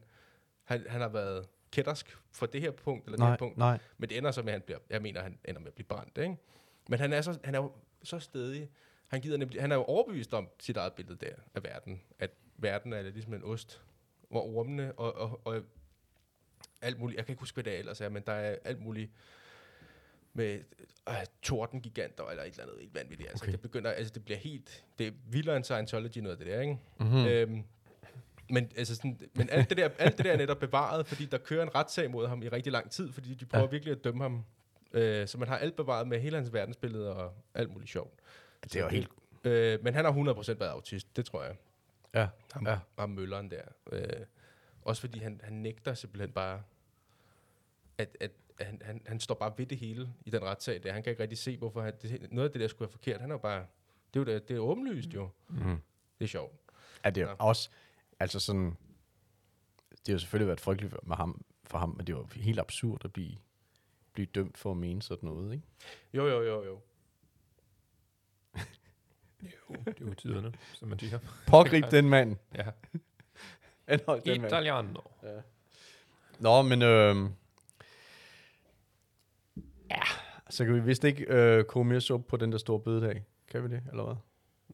[0.65, 3.59] han, han har været kættersk for det her punkt, eller det Nej, her punkt.
[3.59, 3.79] nej.
[3.99, 5.87] Men det ender så med, at han bliver, jeg mener, han ender med at blive
[5.87, 6.37] brændt, ikke?
[6.89, 8.71] Men han er, så, han er jo så stedig.
[9.07, 12.01] Han, gider nemlig, han er jo overbevist om sit eget billede der af verden.
[12.19, 13.83] At verden er ligesom en ost,
[14.31, 15.63] hvor ormene og, og, og
[16.83, 18.81] alt muligt, jeg kan ikke huske, hvad det er ellers er, men der er alt
[18.83, 19.11] muligt
[20.33, 20.61] med
[21.09, 23.29] øh, tordengiganter eller et eller andet helt vanvittigt.
[23.31, 23.53] Altså, Okay.
[23.53, 26.61] det begynder, altså det bliver helt, det er vildere end Scientology noget af det der,
[26.61, 26.79] ikke?
[27.01, 27.27] Mm-hmm.
[27.27, 27.63] Øhm,
[28.51, 31.39] men, altså sådan, men alt, det der, alt det der er netop bevaret, fordi der
[31.39, 33.71] kører en retssag mod ham i rigtig lang tid, fordi de prøver Ja.
[33.71, 34.45] virkelig at dømme ham.
[34.93, 38.21] Øh, så man har alt bevaret med hele hans verdensbillede og alt muligt sjovt.
[38.65, 39.09] Det er jo helt...
[39.45, 41.57] Øh, men han har 100% været autist, det tror jeg.
[42.15, 42.73] Ja, Ham, ja.
[42.73, 42.79] ja.
[42.99, 43.63] ham mølleren der.
[43.93, 44.03] Øh,
[44.83, 46.63] også fordi han, han nægter simpelthen bare,
[47.99, 50.93] at, at, at han, han, han står bare ved det hele i den retssag der.
[50.93, 53.21] Han kan ikke rigtig se, hvorfor han, det, noget af det der skulle være forkert.
[53.21, 53.67] Han er jo bare,
[54.15, 55.29] det er jo det, det er åbenlyst jo.
[55.49, 55.59] Mm.
[56.19, 56.55] Det er sjovt.
[57.05, 57.35] Ja, det er jo Ja.
[57.39, 57.71] også...
[58.21, 58.77] Altså sådan...
[59.91, 63.05] Det har jo selvfølgelig været frygteligt med ham, for ham, men det var helt absurd
[63.05, 63.37] at blive,
[64.13, 65.65] blive dømt for at mene sådan noget, ikke?
[66.15, 66.81] Jo, jo, jo, jo.
[69.41, 69.53] Det
[69.87, 71.19] er jo tiderne, som man siger.
[71.47, 72.37] Pågrib den mand.
[72.55, 72.71] Ja.
[73.91, 74.53] Anhold den mand.
[74.53, 75.01] Italiano.
[76.41, 76.83] Nå, men...
[76.83, 77.17] Øh,
[79.91, 80.03] ja,
[80.51, 83.25] så kan vi vist ikke øh, koge mere suppe på den der store bødedag.
[83.51, 84.15] Kan vi det, eller hvad?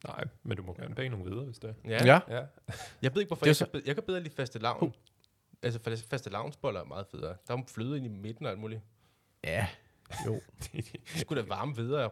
[0.07, 1.89] Nej, men du må gerne bage nogle videre, hvis det er.
[1.89, 2.05] Ja.
[2.05, 2.19] ja.
[2.37, 2.41] Ja.
[3.01, 4.93] Jeg ved ikke, hvorfor Det jeg, så- kan, bedre, jeg kan bedre lide faste lavn.
[5.63, 7.35] Altså, faste lavnsboller er meget federe.
[7.47, 8.81] Der er fløde ind i midten og alt muligt.
[9.43, 9.67] Ja,
[10.25, 10.41] jo.
[10.73, 12.09] Det skulle da varme videre.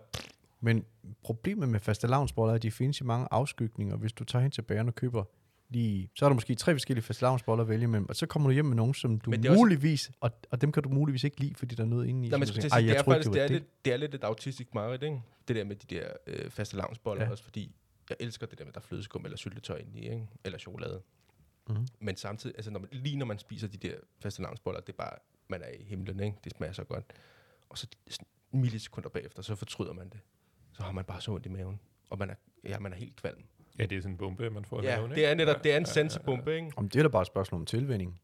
[0.59, 0.85] Men
[1.23, 3.95] problemet med fastelavnsboller er, at de findes i mange afskygninger.
[3.97, 5.23] Hvis du tager hen til bageren og køber
[5.69, 6.10] lige...
[6.15, 8.65] Så er der måske tre forskellige fastelavnsboller at vælge imellem, og så kommer du hjem
[8.65, 10.12] med nogen, som du også- muligvis...
[10.19, 12.30] Og, og dem kan du muligvis ikke lide, fordi der er noget inde i.
[12.30, 14.73] Nej, men sige, "Ej, det er faktisk det er, lidt, det er lidt et autistisk
[14.73, 15.21] mareridt, ikke?
[15.47, 17.30] Det der med de der øh, faste lavnsboller Ja.
[17.32, 17.75] også, fordi
[18.10, 20.28] jeg elsker det der med, der er flødeskum eller syltetøj ind i, ikke?
[20.43, 21.01] Eller chokolade.
[21.69, 21.88] Mhm.
[21.99, 24.97] Men samtidig, altså når man, lige når man spiser de der faste lavnsboller, det er
[24.97, 26.38] bare, man er i himlen, ikke?
[26.43, 27.06] Det smager så godt.
[27.69, 27.88] Og så
[28.51, 30.19] millisekunder bagefter, så fortryder man det.
[30.73, 31.80] Så har man bare så ondt i maven.
[32.10, 33.43] Og man er, ja, man er helt kvalm.
[33.79, 35.21] Ja, det er sådan en bombe, man får i Ja, maven, ikke?
[35.21, 36.71] det er netop, det er en Ja, ja, sansebombe, ikke?
[36.75, 38.21] Om det er da bare et spørgsmål om tilvænning.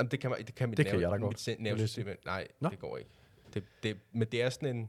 [0.00, 1.30] Jamen, det kan, man, det kan mit Det kan nerve- jeg da godt.
[1.48, 2.06] Mit Det nervesystem.
[2.24, 2.68] Nej, Nå.
[2.68, 3.10] det går ikke.
[3.54, 4.88] Det, det, men det er sådan en...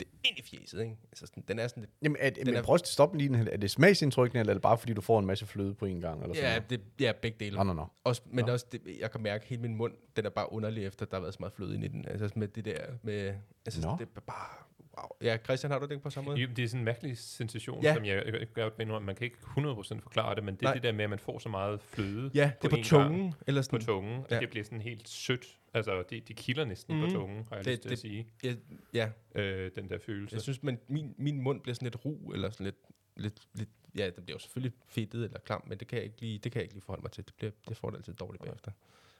[0.00, 0.96] Det er ind i fjeset, ikke?
[1.12, 1.90] Altså, sådan, den er sådan lidt...
[2.02, 3.48] Jamen, er, Den men er- prøv at stoppe lige den.
[3.48, 6.00] Er det smagsindtrykkende, eller er det bare fordi, du får en masse fløde på en
[6.00, 6.22] gang?
[6.22, 6.70] Eller sådan Ja, noget?
[6.70, 7.56] det, ja, begge dele.
[7.56, 7.86] Nå, nå, nå.
[8.04, 8.52] Også, men Nå.
[8.52, 11.10] også, det, jeg kan mærke, at hele min mund, den er bare underlig efter, at
[11.10, 12.04] der har været så meget fløde ind i den.
[12.08, 13.34] Altså med det der, med,
[13.66, 13.96] altså Nå.
[13.98, 14.64] det er bare,
[14.98, 15.08] wow.
[15.22, 16.40] Ja, Christian, har du det på samme måde?
[16.40, 17.94] Jo, det er sådan en mærkelig sensation, Ja.
[17.94, 20.66] som jeg, jeg, jeg godt mener, man kan ikke 100% forklare det, men det er
[20.66, 20.74] Nej.
[20.74, 23.34] det der med, at man får så meget fløde Ja, det er på tungen, gang
[23.46, 23.80] eller på sådan.
[23.86, 24.40] tungen, at Ja.
[24.40, 25.58] det bliver sådan helt sødt.
[25.74, 27.06] Altså, det, det kilder næsten Mhm.
[27.08, 28.54] på tungen, har jeg Det- lyst til det- at sige, Ja,
[28.94, 29.10] ja,
[29.42, 30.34] øh, den der følelse.
[30.34, 32.76] jeg synes, men min, min mund bliver sådan lidt ru, eller sådan lidt,
[33.16, 36.20] lidt, lidt ja, det bliver jo selvfølgelig fedtet eller klam, men det kan jeg ikke
[36.20, 37.26] lige, det kan jeg ikke lige forholde mig til.
[37.26, 38.70] Det, bliver, det får det altid dårligt bagefter.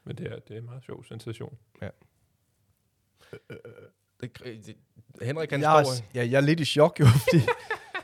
[0.03, 1.57] Men det er, det er en meget sjov sensation.
[4.21, 4.75] Det, det,
[5.21, 6.05] Henrik, han Jeg er, står...
[6.15, 7.43] ja, jeg er lidt i chok, jo, fordi,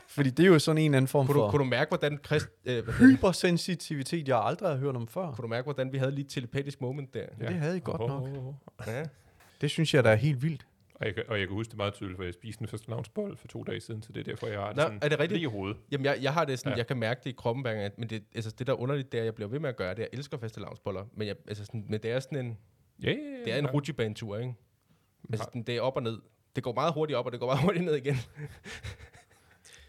[0.08, 1.88] fordi det er jo sådan en eller anden form Kunne du, for kunne du mærke,
[1.88, 5.26] hvordan Christ, øh, hypersensitivitet, jeg aldrig har hørt om før.
[5.32, 7.24] kunne du mærke, hvordan vi havde lige et telepatisk moment der?
[7.40, 7.46] Ja.
[7.46, 8.22] Det havde I godt nok.
[8.22, 8.54] Oh,
[8.86, 9.04] Ja.
[9.60, 10.66] Det synes jeg, der er helt vildt.
[10.94, 12.90] Og jeg, kan- og jeg kan huske det meget tydeligt, for jeg spiste en første
[12.90, 15.08] lavnsbold for to dage siden, så det er derfor, jeg har det Nå, sådan er
[15.08, 15.32] det rigtigt?
[15.40, 15.76] lige i hovedet.
[15.92, 16.74] Jamen, jeg, jeg har det sådan, Ja.
[16.74, 16.78] ja.
[16.78, 18.76] jeg kan mærke det i kroppen hver gang, at- men det, altså, det der er
[18.76, 19.98] underligt, det er, at jeg bliver ved med at gøre det.
[19.98, 22.58] Jeg elsker faste lavnsboller, men, jeg, altså, sådan, men det er sådan en,
[23.02, 23.70] Ja, ja, ja, det er en ja.
[23.70, 24.54] rutsjebanetur, ikke?
[25.32, 26.20] Altså, sådan, det er op og ned.
[26.56, 28.16] Det går meget hurtigt op, og det går meget hurtigt ned igen.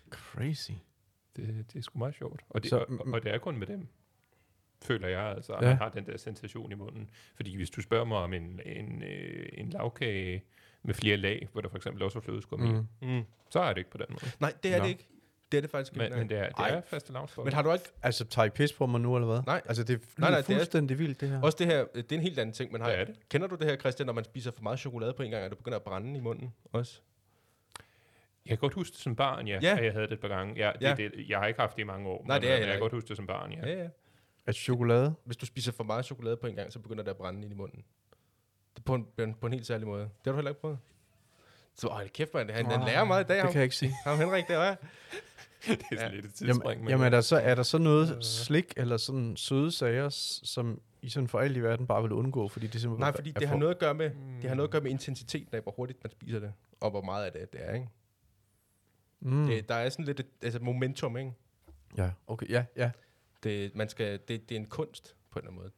[0.10, 0.72] Crazy.
[1.36, 2.42] Det, det er sgu meget sjovt.
[2.50, 3.88] Og det, Så, og, og det er kun med dem,
[4.82, 5.68] føler jeg, altså, at Ja.
[5.68, 7.10] man har den der sensation i munden.
[7.36, 10.44] Fordi hvis du spørger mig om en, en, øh, en lavkage
[10.84, 12.66] med flere lag, hvor der for eksempel også er flødeskum mm.
[12.66, 13.08] i, Mm.
[13.08, 13.24] Mm.
[13.50, 14.32] så er det ikke på den måde.
[14.40, 14.84] Nej, det er Nå.
[14.84, 15.08] det ikke.
[15.52, 16.18] Det er det faktisk Men, ikke.
[16.18, 16.70] men det er, det Ej.
[16.70, 17.46] er faste lavnsboller.
[17.46, 17.86] men har du ikke...
[18.04, 19.42] Altså, tager I pis på mig nu, eller hvad?
[19.46, 19.62] Nej.
[19.66, 21.42] Altså, det er Nej, nej, nej, det er- fuldstændig vildt, det her.
[21.42, 22.90] Også det her, øh, det er en helt anden ting, man har.
[22.90, 23.16] Er det?
[23.30, 25.52] Kender du det her, Christian, når man spiser for meget chokolade på en gang, at
[25.52, 27.00] du begynder at brænde i munden også?
[28.46, 29.78] Jeg kan godt huske det som barn, ja, Ja.
[29.78, 30.54] at jeg havde det et par gange.
[30.66, 30.96] Ja, det, Ja.
[30.96, 32.68] Det, jeg har ikke haft det i mange år, Nej, men, det er jeg men
[32.68, 33.68] jeg kan godt huske det som barn, ja.
[33.68, 33.90] Ja, ja.
[34.46, 35.14] At chokolade?
[35.26, 37.52] Hvis du spiser for meget chokolade på en gang, så begynder det at brænde ind
[37.52, 37.84] i munden.
[38.86, 39.08] På en,
[39.42, 40.02] på en helt særlig måde.
[40.04, 40.78] Det har du heller ikke prøvet?
[41.76, 42.50] Så hold kæft, man.
[42.50, 43.52] Han, han lærer meget i dag, Det ham.
[43.52, 43.94] kan jeg ikke sige.
[44.04, 44.76] Ham Henrik, det er
[45.66, 46.16] det er sådan Ja.
[46.16, 46.64] lidt et tidsspring.
[46.72, 50.10] Jamen, men- jamen er, der så, er der så noget slik eller sådan søde sager,
[50.44, 53.32] som I sådan for alt i verden bare vil undgå, fordi det simpelthen Nej, fordi
[53.34, 54.42] for- det har noget at gøre med, Mm.
[54.42, 57.02] det har noget at gøre med intensiteten af, hvor hurtigt man spiser det, og hvor
[57.02, 57.88] meget af det, det er, ikke?
[59.20, 59.46] Mm.
[59.48, 61.32] Det, der er sådan lidt et, altså momentum, ikke?
[61.98, 62.92] Ja, okay, ja, ja.
[63.44, 65.72] Det, man skal, det, det er en kunst, på en eller anden måde.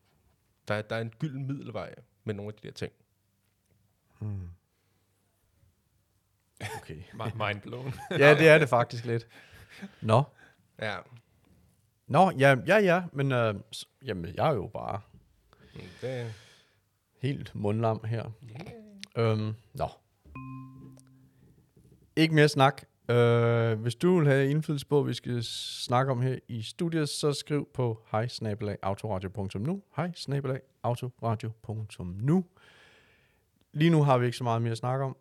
[0.67, 2.91] Der, er- der er en gylden middelvej med nogle af de der ting.
[4.19, 4.49] Mm.
[6.81, 6.95] Okay.
[7.19, 7.93] Mi- Mind blown.
[8.11, 9.27] ja, det er det faktisk lidt.
[10.01, 10.23] Nå.
[10.81, 10.95] Ja,
[12.07, 13.55] Nå, ja, ja, ja, men øh,
[14.05, 15.01] jamen, jeg er jo bare
[15.75, 16.33] mm, det,
[17.21, 18.31] helt mundlam her.
[19.15, 19.87] Øhm, nå.
[22.15, 22.83] Ikke mere snak.
[23.09, 27.09] Øh, hvis du vil have indflydelse på, hvad vi skal snakke om her i studiet,
[27.09, 28.27] så skriv på hej
[28.81, 29.81] autoradio.nu.
[29.95, 30.11] Hej
[30.83, 32.45] autoradio.nu.
[33.73, 35.17] Lige nu har vi ikke så meget mere at snakke om.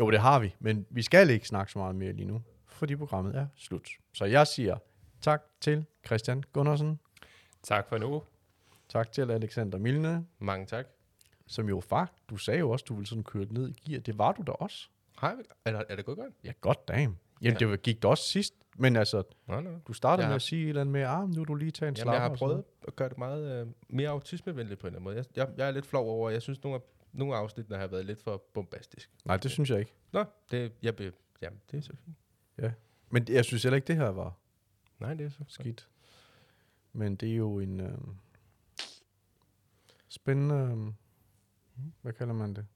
[0.00, 2.96] Jo, det har vi, men vi skal ikke snakke så meget mere lige nu, fordi
[2.96, 3.88] programmet er slut.
[4.14, 4.76] Så jeg siger
[5.20, 7.00] tak til Christian Gundersen.
[7.62, 8.22] tak for nu.
[8.88, 10.86] Tak til Alexander Milne, mange tak.
[11.46, 14.00] som jo var, du sagde jo også, du ville sådan køre det ned i gear.
[14.00, 14.88] Det var du da også.
[15.20, 15.34] Hej,
[15.64, 16.32] er, der- er det gået godt?
[16.44, 17.16] Ja, godt damn.
[17.42, 17.66] Jamen, Ja.
[17.66, 17.72] ja.
[17.72, 19.72] det gik da også sidst, men altså, Nej, nej.
[19.88, 21.70] du startede Jeg med at sige et eller andet med, ah, nu er du lige
[21.70, 22.12] taget en Jamen, slapper.
[22.12, 24.98] jeg har og sådan prøvet at gøre det meget øh, mere autismevenligt på en eller
[24.98, 25.16] anden måde.
[25.16, 26.80] Jeg, jeg, jeg er lidt flov over, at jeg synes, nogle af,
[27.12, 29.10] nogle af afsnittene har været lidt for bombastisk.
[29.24, 29.94] Nej, det synes jeg ikke.
[30.12, 32.16] Nå, det, jeg be, jamen, det er så fint.
[33.12, 34.36] Men jeg synes heller ikke, det her var
[34.98, 35.88] Nej, det er så skidt.
[36.92, 37.98] Men det er jo en øh,
[40.08, 40.92] spændende, øh,
[42.02, 42.66] hvad kalder man det?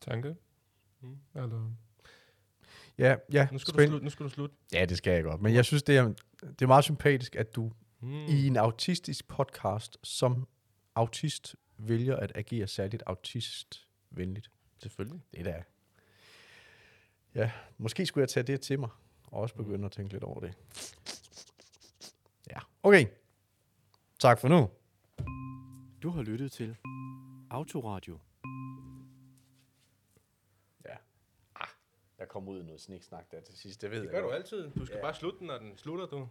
[0.00, 0.36] Tanke.
[1.00, 1.18] Mm.
[1.34, 1.70] Eller?
[2.98, 3.88] Ja, ja, Nu skal, du spændende.
[3.90, 4.56] slutte, nu skal du slutte.
[4.72, 5.40] Ja, det skal jeg godt.
[5.40, 8.24] Men jeg synes, det er, det er meget sympatisk, at du Mm.
[8.26, 10.48] i en autistisk podcast som
[10.94, 14.50] autist vælger at agere særligt autistvenligt.
[14.78, 15.22] Selvfølgelig.
[15.32, 15.62] Det er da...
[17.34, 18.88] Ja, måske skulle jeg tage det til mig,
[19.24, 20.54] og også begynde at tænke lidt over det.
[22.50, 23.06] Ja, okay.
[24.18, 24.70] Tak for nu.
[26.02, 26.76] Du har lyttet til
[27.50, 28.18] Autoradio.
[30.84, 30.96] Ja.
[31.54, 31.68] Ah,
[32.18, 34.70] der kom ud noget sniksnak der til sidst, det ved Det gør du altid.
[34.70, 36.28] Du skal bare slutte den, når den slutter, du.